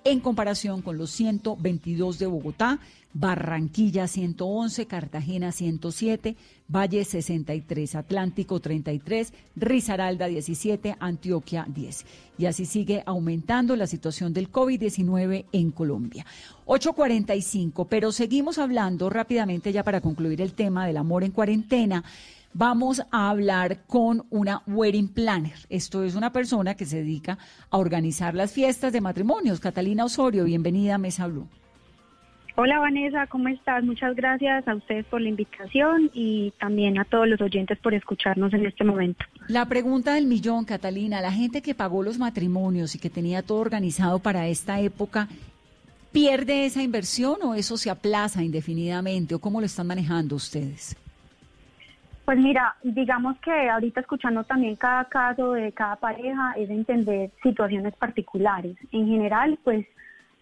[0.04, 2.78] en comparación con los 122 de Bogotá,
[3.14, 6.36] Barranquilla 111, Cartagena 107,
[6.68, 12.04] Valle 63, Atlántico 33, Risaralda 17, Antioquia 10.
[12.38, 16.26] Y así sigue aumentando la situación del COVID-19 en Colombia.
[16.66, 22.04] 8.45, pero seguimos hablando rápidamente ya para concluir el tema del amor en cuarentena
[22.52, 25.58] vamos a hablar con una wedding planner.
[25.68, 27.38] Esto es una persona que se dedica
[27.70, 29.60] a organizar las fiestas de matrimonios.
[29.60, 31.48] Catalina Osorio, bienvenida a Mesa Blue.
[32.60, 33.84] Hola Vanessa, ¿cómo estás?
[33.84, 38.52] Muchas gracias a ustedes por la invitación y también a todos los oyentes por escucharnos
[38.52, 39.24] en este momento.
[39.46, 43.58] La pregunta del millón, Catalina, la gente que pagó los matrimonios y que tenía todo
[43.58, 45.28] organizado para esta época,
[46.10, 50.96] ¿pierde esa inversión o eso se aplaza indefinidamente o cómo lo están manejando ustedes?
[52.28, 57.94] Pues mira, digamos que ahorita escuchando también cada caso de cada pareja es entender situaciones
[57.96, 58.76] particulares.
[58.92, 59.86] En general, pues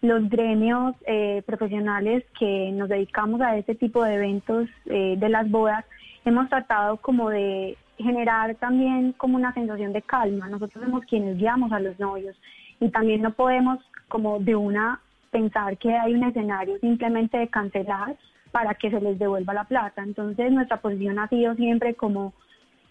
[0.01, 5.49] los gremios eh, profesionales que nos dedicamos a este tipo de eventos eh, de las
[5.49, 5.85] bodas,
[6.25, 10.49] hemos tratado como de generar también como una sensación de calma.
[10.49, 12.35] Nosotros somos quienes guiamos a los novios
[12.81, 13.79] y también no podemos
[14.09, 14.99] como de una
[15.31, 18.17] pensar que hay un escenario simplemente de cancelar
[18.51, 20.03] para que se les devuelva la plata.
[20.03, 22.33] Entonces nuestra posición ha sido siempre como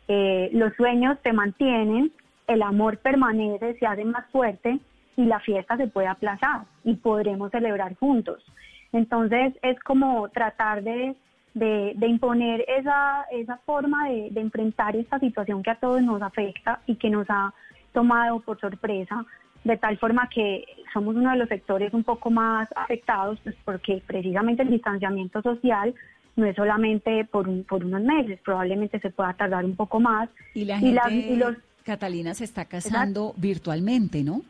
[0.09, 2.13] eh, los sueños se mantienen,
[2.47, 4.79] el amor permanece, se hace más fuerte
[5.17, 8.45] y la fiesta se puede aplazar y podremos celebrar juntos.
[8.93, 11.17] Entonces es como tratar de,
[11.55, 16.81] de, imponer esa, esa forma de, de, enfrentar esta situación que a todos nos afecta
[16.87, 17.53] y que nos ha
[17.93, 19.25] tomado por sorpresa,
[19.65, 24.03] de tal forma que somos uno de los sectores un poco más afectados, pues porque
[24.07, 25.95] precisamente el distanciamiento social
[26.37, 30.29] no es solamente por, un, por unos meses, probablemente se pueda tardar un poco más.
[30.55, 34.43] Y la gente, los, Catalina, se está casando virtualmente, ¿no?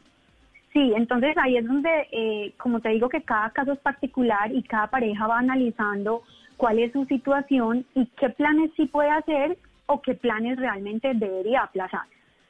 [0.72, 4.62] Sí, entonces ahí es donde, eh, como te digo, que cada caso es particular y
[4.62, 6.22] cada pareja va analizando
[6.56, 11.62] cuál es su situación y qué planes sí puede hacer o qué planes realmente debería
[11.62, 12.02] aplazar.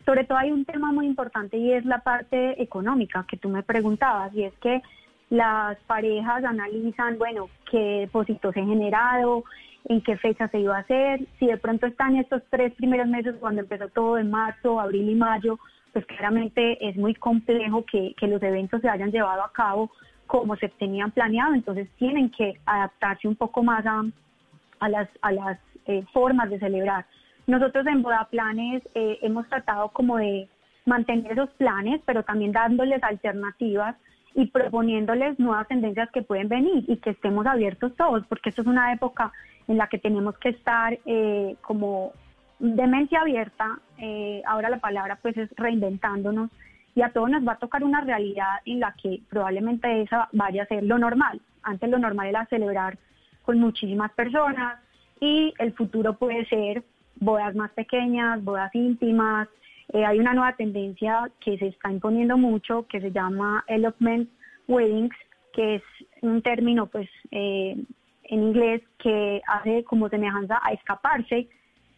[0.06, 3.64] Sobre todo hay un tema muy importante y es la parte económica que tú me
[3.64, 4.80] preguntabas y es que
[5.30, 9.42] las parejas analizan, bueno, qué depósitos he generado,
[9.88, 13.34] en qué fecha se iba a hacer, si de pronto están estos tres primeros meses
[13.40, 15.58] cuando empezó todo en marzo, abril y mayo,
[15.92, 19.90] pues claramente es muy complejo que, los eventos se hayan llevado a cabo
[20.28, 25.58] como se tenían planeado, entonces tienen que adaptarse un poco más a, las, a las
[25.86, 27.06] eh, formas de celebrar.
[27.46, 30.48] Nosotros en Boda Planes eh, hemos tratado como de
[30.84, 33.96] mantener esos planes, pero también dándoles alternativas
[34.34, 38.68] y proponiéndoles nuevas tendencias que pueden venir y que estemos abiertos todos, porque esto es
[38.68, 39.32] una época
[39.68, 42.12] en la que tenemos que estar eh, como
[42.58, 46.50] de mente abierta, eh, ahora la palabra pues es reinventándonos
[46.94, 50.62] y a todos nos va a tocar una realidad en la que probablemente esa vaya
[50.62, 51.40] a ser lo normal.
[51.62, 52.98] Antes lo normal era celebrar
[53.42, 54.80] con muchísimas personas
[55.20, 56.82] y el futuro puede ser
[57.16, 59.48] bodas más pequeñas, bodas íntimas.
[59.92, 64.28] Eh, hay una nueva tendencia que se está imponiendo mucho que se llama elopement
[64.68, 65.14] weddings,
[65.52, 65.82] que es
[66.22, 67.76] un término pues eh,
[68.24, 71.48] en inglés que hace como semejanza a escaparse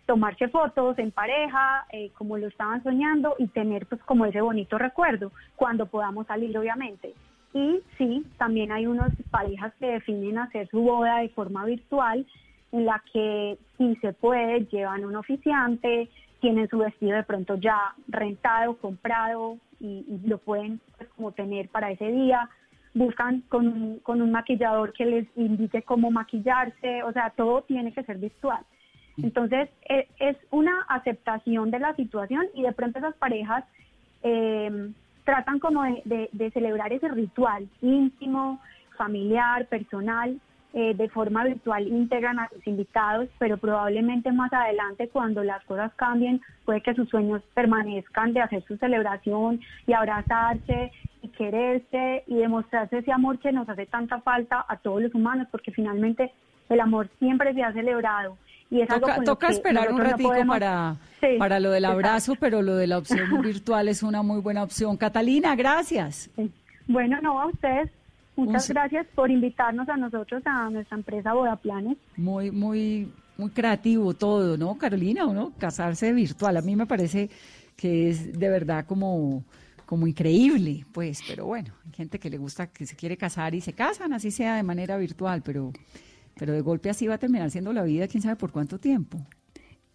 [0.09, 4.79] tomarse fotos en pareja, eh, como lo estaban soñando, y tener pues como ese bonito
[4.79, 7.13] recuerdo cuando podamos salir, obviamente.
[7.53, 12.27] Y sí, también hay unas parejas que definen hacer su boda de forma virtual,
[12.73, 16.09] en la que si se puede, llevan un oficiante,
[16.41, 21.91] tienen su vestido de pronto ya rentado, comprado, y, lo pueden pues, como tener para
[21.91, 22.49] ese día
[22.95, 28.03] buscan con, con un maquillador que les indique cómo maquillarse, o sea, todo tiene que
[28.03, 28.65] ser virtual.
[29.23, 33.65] Entonces, e, es una aceptación de la situación y de pronto esas parejas
[34.23, 34.91] eh,
[35.25, 38.61] tratan como de, celebrar ese ritual íntimo,
[38.97, 40.41] familiar, personal,
[40.75, 45.93] eh, de forma virtual, integran a sus invitados, pero probablemente más adelante cuando las cosas
[45.95, 50.93] cambien, puede que sus sueños permanezcan de hacer su celebración y abrazarse
[51.23, 55.49] y quererse y demostrarse ese amor que nos hace tanta falta a todos los humanos,
[55.51, 56.33] porque finalmente
[56.69, 58.37] el amor siempre se ha celebrado
[58.71, 58.85] y
[59.25, 60.97] toca, esperar un ratito para,
[61.39, 64.97] para lo del abrazo, pero lo de la opción virtual es una muy buena opción.
[64.97, 66.31] Catalina, gracias.
[66.87, 67.91] Bueno, no, a ustedes.
[68.45, 71.99] Muchas gracias por invitarnos a nosotros, a nuestra empresa Bodaplanes.
[72.17, 75.27] Muy, muy, muy creativo todo, ¿no, Carolina?
[75.27, 75.53] ¿no?
[75.59, 76.57] Casarse virtual.
[76.57, 77.31] A mí me parece
[77.77, 79.45] que es de verdad como
[79.87, 83.63] como increíble, pues, pero bueno, hay gente que le gusta, que se quiere casar y
[83.63, 85.73] se casan, así sea de manera virtual, pero
[86.39, 89.19] pero de golpe así va a terminar siendo la vida, quién sabe por cuánto tiempo.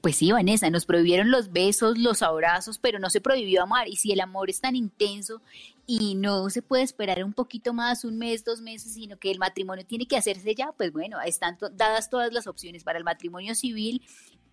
[0.04, 3.88] Pues sí, Vanessa, nos prohibieron los besos, los abrazos, pero no se prohibió amar.
[3.88, 5.42] Y si el amor es tan intenso
[5.88, 9.40] y no se puede esperar un poquito más, un mes, dos meses, sino que el
[9.40, 13.56] matrimonio tiene que hacerse ya, pues bueno, están dadas todas las opciones para el matrimonio
[13.56, 14.02] civil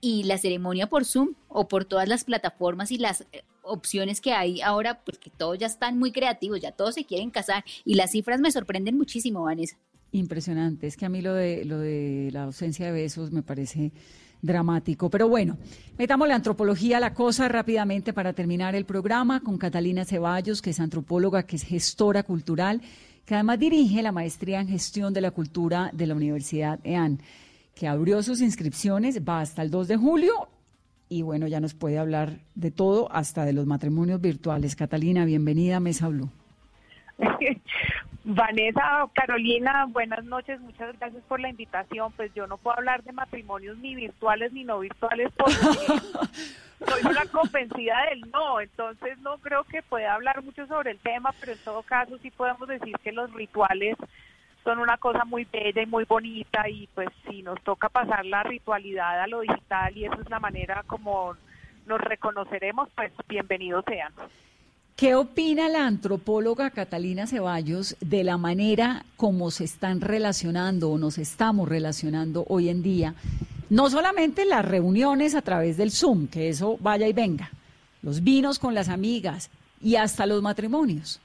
[0.00, 4.32] y la ceremonia por Zoom o por todas las plataformas y las eh, opciones que
[4.32, 7.94] hay ahora, pues que todos ya están muy creativos, ya todos se quieren casar y
[7.94, 9.76] las cifras me sorprenden muchísimo, Vanessa.
[10.12, 10.86] Impresionante.
[10.86, 13.90] Es que a mí lo de, lo de la ausencia de besos me parece
[14.42, 15.10] dramático.
[15.10, 15.58] Pero bueno,
[15.98, 20.70] metamos la antropología a la cosa rápidamente para terminar el programa con Catalina Ceballos, que
[20.70, 22.80] es antropóloga, que es gestora cultural,
[23.24, 27.20] que además dirige la maestría en gestión de la cultura de la Universidad EAN,
[27.74, 30.48] que abrió sus inscripciones, va hasta el 2 de julio
[31.12, 34.76] y bueno, ya nos puede hablar de todo, hasta de los matrimonios virtuales.
[34.76, 36.08] Catalina, bienvenida a Mesa.
[38.32, 42.12] Vanessa, Carolina, buenas noches, muchas gracias por la invitación.
[42.12, 45.56] Pues yo no puedo hablar de matrimonios ni virtuales ni no virtuales porque
[46.86, 51.34] soy una convencida del no, entonces no creo que pueda hablar mucho sobre el tema,
[51.40, 53.96] pero en todo caso sí podemos decir que los rituales
[54.62, 58.44] son una cosa muy bella y muy bonita y pues si nos toca pasar la
[58.44, 61.34] ritualidad a lo digital y esa es la manera como
[61.86, 64.12] nos reconoceremos, pues bienvenidos sean.
[65.00, 71.16] ¿Qué opina la antropóloga Catalina Ceballos de la manera como se están relacionando o nos
[71.16, 73.14] estamos relacionando hoy en día?
[73.70, 77.48] No solamente las reuniones a través del Zoom, que eso vaya y venga,
[78.02, 81.18] los vinos con las amigas y hasta los matrimonios.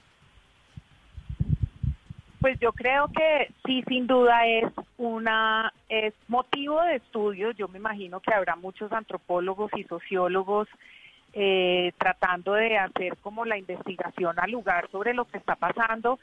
[2.39, 7.51] Pues yo creo que sí, sin duda es una es motivo de estudio.
[7.51, 10.69] Yo me imagino que habrá muchos antropólogos y sociólogos
[11.37, 16.17] eh, tratando de hacer como la investigación al lugar sobre lo que está pasando,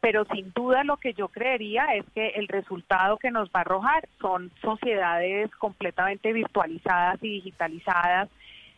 [0.00, 3.62] pero sin duda lo que yo creería es que el resultado que nos va a
[3.62, 8.28] arrojar son sociedades completamente virtualizadas y digitalizadas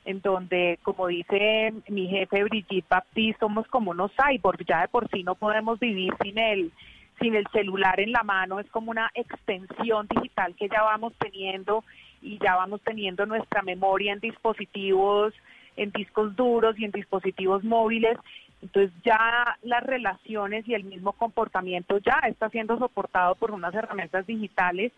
[0.05, 5.09] en donde, como dice mi jefe Brigitte Baptiste, somos como unos cyborgs, ya de por
[5.09, 6.70] sí no podemos vivir sin el,
[7.18, 11.82] sin el celular en la mano, es como una extensión digital que ya vamos teniendo
[12.20, 15.34] y ya vamos teniendo nuestra memoria en dispositivos,
[15.78, 18.18] en discos duros y en dispositivos móviles.
[18.60, 24.26] Entonces ya las relaciones y el mismo comportamiento ya está siendo soportado por unas herramientas
[24.26, 24.92] digitales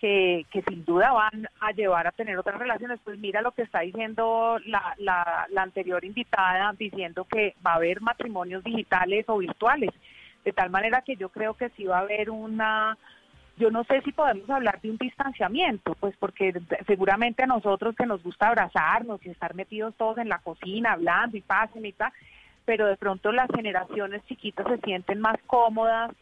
[0.00, 2.98] que, sin duda van a llevar a tener otras relaciones.
[3.04, 8.00] Pues mira lo que está diciendo la, la, anterior invitada, diciendo que va a haber
[8.00, 9.90] matrimonios digitales o virtuales,
[10.44, 12.98] de tal manera que yo creo que sí va a haber una
[13.56, 16.52] yo no sé si podemos hablar de un distanciamiento, pues porque
[16.86, 21.36] seguramente a nosotros que nos gusta abrazarnos y estar metidos todos en la cocina hablando
[21.36, 22.12] y pasen y tal,
[22.64, 26.12] pero de pronto las generaciones chiquitas se sienten más cómodas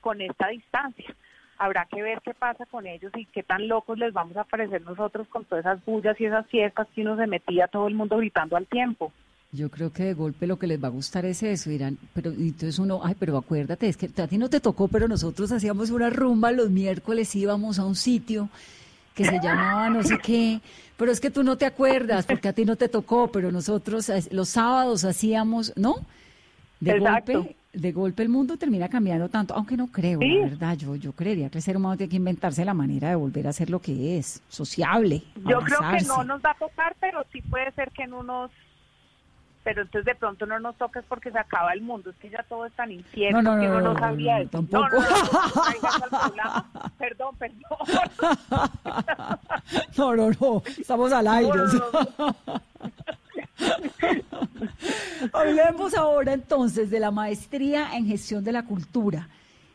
[0.00, 1.14] con esta distancia
[1.58, 4.82] habrá que ver qué pasa con ellos y qué tan locos les vamos a parecer
[4.82, 8.16] nosotros con todas esas bullas y esas fiestas que uno se metía todo el mundo
[8.16, 9.12] gritando al tiempo.
[9.54, 12.30] Yo creo que de golpe lo que les va a gustar es eso, dirán, pero
[12.30, 15.90] entonces uno, ay, pero acuérdate, es que a ti no te tocó, pero nosotros hacíamos
[15.90, 18.48] una rumba los miércoles, íbamos a un sitio
[19.14, 20.60] que se llamaba no sé qué,
[20.96, 24.08] pero es que tú no te acuerdas porque a ti no te tocó, pero nosotros
[24.08, 25.96] eh, los sábados hacíamos, ¿no?
[26.80, 30.94] De golpe de golpe el mundo termina cambiando tanto, aunque no creo, la verdad, yo,
[30.94, 33.68] yo creería que el ser humano tiene que inventarse la manera de volver a ser
[33.68, 35.22] lo que es, sociable.
[35.36, 38.50] Yo creo que no nos va a tocar, pero sí puede ser que en unos
[39.64, 42.42] pero entonces de pronto no nos toques porque se acaba el mundo, es que ya
[42.42, 44.50] todo es tan incierto no, no, que uno no, sabía eso.
[44.50, 44.86] Tampoco.
[46.98, 47.78] perdón, perdón.
[49.96, 51.58] no, no, no, estamos al aire.
[55.32, 59.30] Hablemos ahora entonces de la maestría en gestión de la cultura.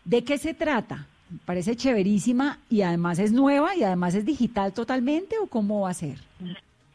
[0.05, 1.07] ¿De qué se trata?
[1.45, 5.95] Parece chéverísima y además es nueva y además es digital totalmente o cómo va a
[5.95, 6.19] ser?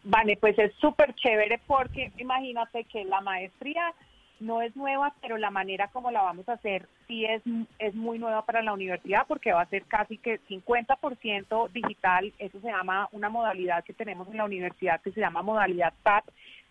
[0.05, 3.95] Vale, pues es súper chévere porque imagínate que la maestría
[4.39, 7.43] no es nueva, pero la manera como la vamos a hacer sí es,
[7.79, 12.33] es muy nueva para la universidad porque va a ser casi que 50% digital.
[12.39, 16.25] Eso se llama una modalidad que tenemos en la universidad que se llama modalidad PAT,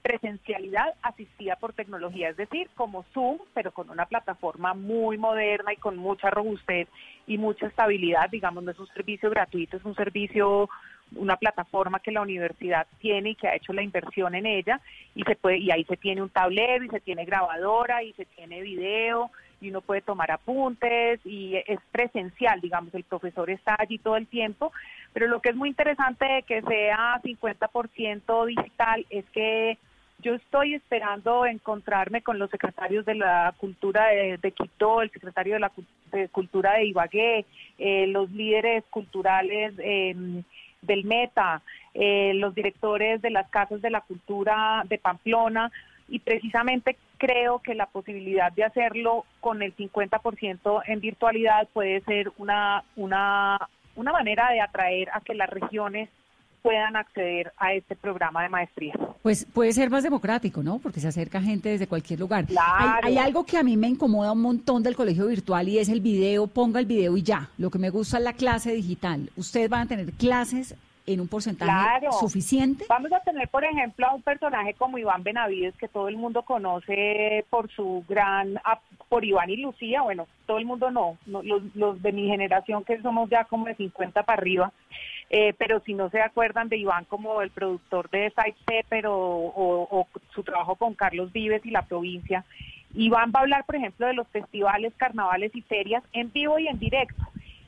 [0.03, 5.77] presencialidad asistida por tecnología, es decir, como Zoom, pero con una plataforma muy moderna y
[5.77, 6.89] con mucha robustez
[7.25, 8.29] y mucha estabilidad.
[8.29, 10.69] Digamos, no es un servicio gratuito, es un servicio
[11.15, 14.79] una plataforma que la universidad tiene y que ha hecho la inversión en ella
[15.15, 18.25] y se puede y ahí se tiene un tablero y se tiene grabadora y se
[18.25, 23.97] tiene video y uno puede tomar apuntes y es presencial, digamos, el profesor está allí
[23.97, 24.73] todo el tiempo,
[25.13, 29.77] pero lo que es muy interesante de que sea 50% digital es que
[30.19, 35.59] yo estoy esperando encontrarme con los secretarios de la cultura de, Quito, el secretario de
[35.59, 35.71] la
[36.31, 37.45] cultura de Ibagué,
[37.77, 40.43] eh, los líderes culturales em,
[40.85, 41.61] del Meta,
[41.93, 45.71] eh, los directores de las casas de la cultura de Pamplona
[46.07, 52.31] y precisamente creo que la posibilidad de hacerlo con el 50% en virtualidad puede ser
[52.37, 53.57] una, una,
[53.95, 56.09] una manera de atraer a que las regiones
[56.63, 58.93] puedan acceder a este programa de maestría.
[59.21, 60.79] Pues puede ser más democrático, ¿no?
[60.79, 62.47] Porque se acerca gente desde cualquier lugar.
[63.03, 65.99] Hay, algo que a mí me incomoda un montón del colegio virtual y es el
[65.99, 67.49] video, ponga el video y ya.
[67.57, 69.29] Lo que me gusta es la clase digital.
[69.35, 70.75] Ustedes van a tener clases
[71.05, 72.13] en un porcentaje Claro.
[72.13, 72.85] suficiente?
[72.87, 76.43] Vamos a tener, por ejemplo, a un personaje como Iván Benavides, que todo el mundo
[76.43, 78.59] conoce por su gran,
[79.09, 82.83] por Iván y Lucía, bueno, todo el mundo no, no, los, los de mi generación
[82.85, 84.71] que somos ya como de 50 para arriba,
[85.29, 89.15] eh, pero si no se acuerdan de Iván como el productor de Side Pepper o,
[89.17, 92.45] o- o su trabajo con Carlos Vives y la provincia,
[92.95, 96.67] Iván va a hablar, por ejemplo, de los festivales, carnavales y ferias en vivo y
[96.67, 97.23] en directo.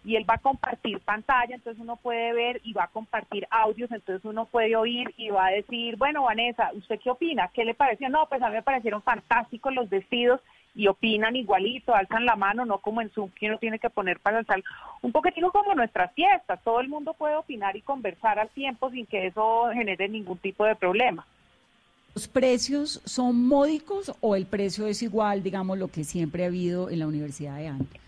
[0.05, 3.91] Y él va a compartir pantalla, entonces uno puede ver y va a compartir audios,
[3.91, 7.49] entonces uno puede oír y va a decir, bueno, Vanessa, ¿usted qué opina?
[7.53, 8.07] ¿Qué le pareció?
[8.09, 10.39] No, pues a mí me parecieron fantásticos los vestidos
[10.75, 14.19] y opinan igualito, alzan la mano, no como en Zoom que uno tiene que poner
[14.19, 14.61] para alzar.
[15.01, 19.05] Un poquitico como nuestras fiestas, todo el mundo puede opinar y conversar al tiempo sin
[19.05, 21.25] que eso genere ningún tipo de problema.
[22.13, 26.89] ¿Los precios son módicos o el precio es igual, digamos, lo que siempre ha habido
[26.89, 28.04] en la Universidad de Ante?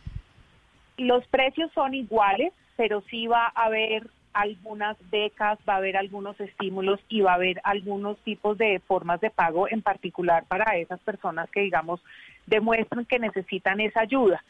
[0.97, 6.39] Los precios son iguales, pero sí va a haber algunas becas, va a haber algunos
[6.39, 10.99] estímulos y va a haber algunos tipos de formas de pago en particular para esas
[10.99, 12.03] personas que, digamos,
[12.45, 14.43] demuestran que necesitan esa ayuda.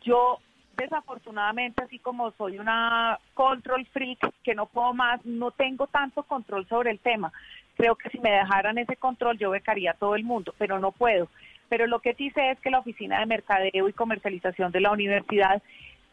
[0.00, 0.38] Yo,
[0.78, 6.66] desafortunadamente, así como soy una control freak, que no puedo más, no tengo tanto control
[6.66, 7.30] sobre el tema.
[7.76, 10.90] Creo que si me dejaran ese control, yo becaría a todo el mundo, pero no
[10.90, 11.28] puedo.
[11.68, 14.92] Pero lo que sí sé es que la Oficina de Mercadeo y Comercialización de la
[14.92, 15.62] universidad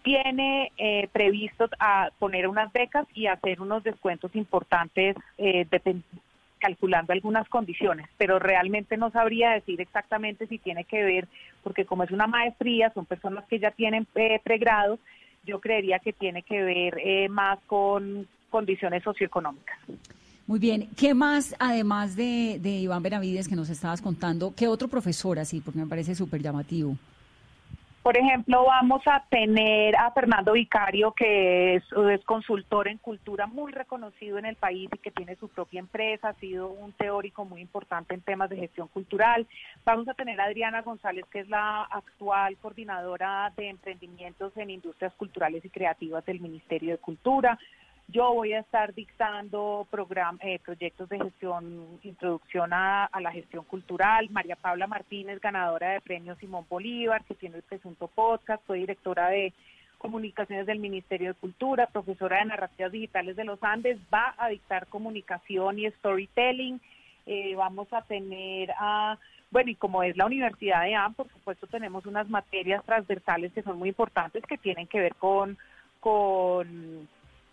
[0.04, 5.66] tiene eh, previsto a poner unas becas y hacer unos descuentos importantes eh,
[6.62, 11.28] calculando algunas condiciones, pero realmente no sabría decir exactamente si tiene que ver,
[11.64, 15.00] porque como es una maestría, son personas que ya tienen eh, pregrado,
[15.46, 19.78] yo creería que tiene que ver eh, más con condiciones socioeconómicas.
[20.46, 24.88] Muy bien, ¿qué más, además de, de Iván Benavides que nos estabas contando, qué otro
[24.88, 25.62] profesor así?
[25.62, 26.96] Porque me parece súper llamativo.
[28.04, 31.84] Por ejemplo, vamos a tener a Fernando Vicario, que es,
[32.26, 36.34] consultor en cultura muy reconocido en el país y que tiene su propia empresa, ha
[36.34, 39.46] sido un teórico muy importante en temas de gestión cultural.
[39.86, 45.14] Vamos a tener a Adriana González, que es la actual coordinadora de emprendimientos en industrias
[45.14, 47.60] culturales y creativas del Ministerio de Cultura.
[48.12, 54.30] Yo voy a estar dictando program- eh, proyectos de gestión, introducción a, la gestión cultural.
[54.32, 59.30] María Paula Martínez, ganadora de premio Simón Bolívar, que tiene el presunto podcast, soy directora
[59.30, 59.54] de
[59.98, 64.88] comunicaciones del Ministerio de Cultura, profesora de narrativas digitales de los Andes, va a dictar
[64.88, 66.82] comunicación y storytelling.
[67.28, 69.18] Eh, vamos a tener a,
[69.52, 73.64] bueno, y como es la Universidad de AM, por supuesto tenemos unas materias transversales que
[73.64, 75.58] son muy importantes que tienen que ver con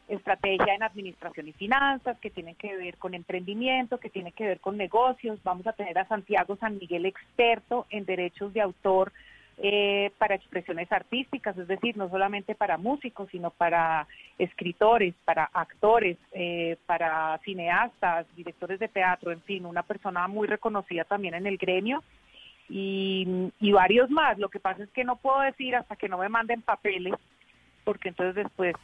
[0.09, 4.61] estrategia en administración y finanzas, que tienen que ver con emprendimiento, que tienen que ver
[4.61, 5.39] con negocios.
[5.45, 9.13] Vamos a tener a Santiago San Miguel experto en derechos de autor
[9.59, 14.07] eh, para expresiones artísticas, es decir, no solamente para músicos, sino para
[14.39, 21.05] escritores, para actores, eh, para cineastas, directores de teatro, en fin, una persona muy reconocida
[21.05, 22.03] también en el gremio.
[22.71, 24.39] Y, y varios más.
[24.39, 27.15] Lo que pasa es que no puedo decir hasta que no me manden papeles,
[27.83, 28.77] porque entonces después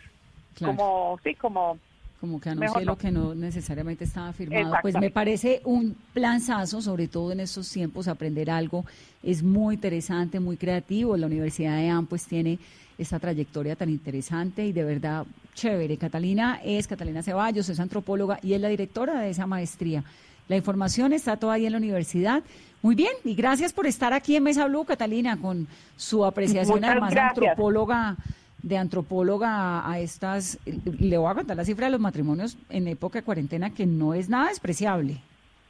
[0.55, 0.77] Claro.
[0.77, 1.79] como sí como
[2.21, 2.93] Como que anuncié no.
[2.93, 4.75] lo que no necesariamente estaba firmado.
[4.83, 8.85] Pues me parece un planzazo, sobre todo en estos tiempos, aprender algo.
[9.23, 11.17] Es muy interesante, muy creativo.
[11.17, 12.59] La Universidad de AM pues tiene
[12.97, 15.97] esta trayectoria tan interesante y de verdad chévere.
[15.99, 20.03] Catalina es Catalina Ceballos, es antropóloga y es la directora de esa maestría.
[20.49, 22.43] La información está toda ahí en la universidad.
[22.83, 26.91] Muy bien, y gracias por estar aquí en Mesa Blue, Catalina, con su apreciación Muchas
[26.91, 27.39] además gracias.
[27.39, 28.17] antropóloga
[28.65, 33.19] de antropóloga a estas, le voy a contar la cifra de los matrimonios en época
[33.19, 35.21] de cuarentena que no es nada despreciable.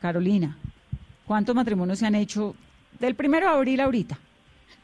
[0.00, 0.56] Carolina,
[1.26, 2.54] ¿cuántos matrimonios se han hecho
[3.00, 4.16] del primero de abril ahorita?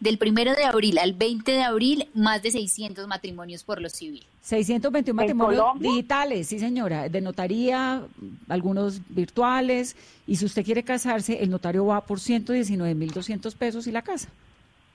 [0.00, 4.24] Del primero de abril al 20 de abril, más de 600 matrimonios por lo civil.
[4.42, 8.02] 621 matrimonios digitales, sí señora, de notaría,
[8.48, 9.94] algunos virtuales,
[10.26, 14.30] y si usted quiere casarse, el notario va por 119.200 pesos y la casa,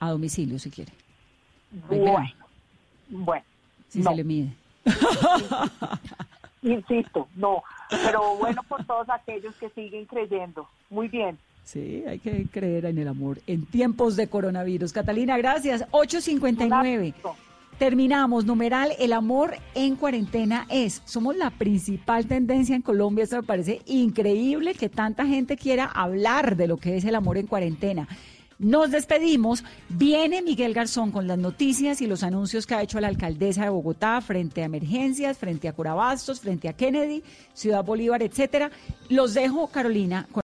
[0.00, 0.92] a domicilio si quiere.
[1.88, 2.45] Bueno
[3.08, 3.44] bueno
[3.88, 4.10] Si no.
[4.10, 4.48] se le mide.
[6.62, 12.46] insisto no pero bueno por todos aquellos que siguen creyendo muy bien Sí, hay que
[12.46, 14.92] creer en el amor en tiempos de coronavirus.
[14.92, 15.84] Catalina, gracias.
[15.90, 17.12] 859.
[17.76, 18.44] Terminamos.
[18.44, 21.02] Numeral, el amor en cuarentena es.
[21.06, 23.24] Somos la principal tendencia en Colombia.
[23.24, 27.36] Esto me parece increíble que tanta gente quiera hablar de lo que es el amor
[27.36, 28.06] en cuarentena.
[28.58, 29.64] Nos despedimos.
[29.88, 33.70] Viene Miguel Garzón con las noticias y los anuncios que ha hecho la alcaldesa de
[33.70, 38.70] Bogotá frente a emergencias, frente a Corabastos, frente a Kennedy, Ciudad Bolívar, etcétera.
[39.10, 40.26] Los dejo, Carolina.
[40.26, 40.34] con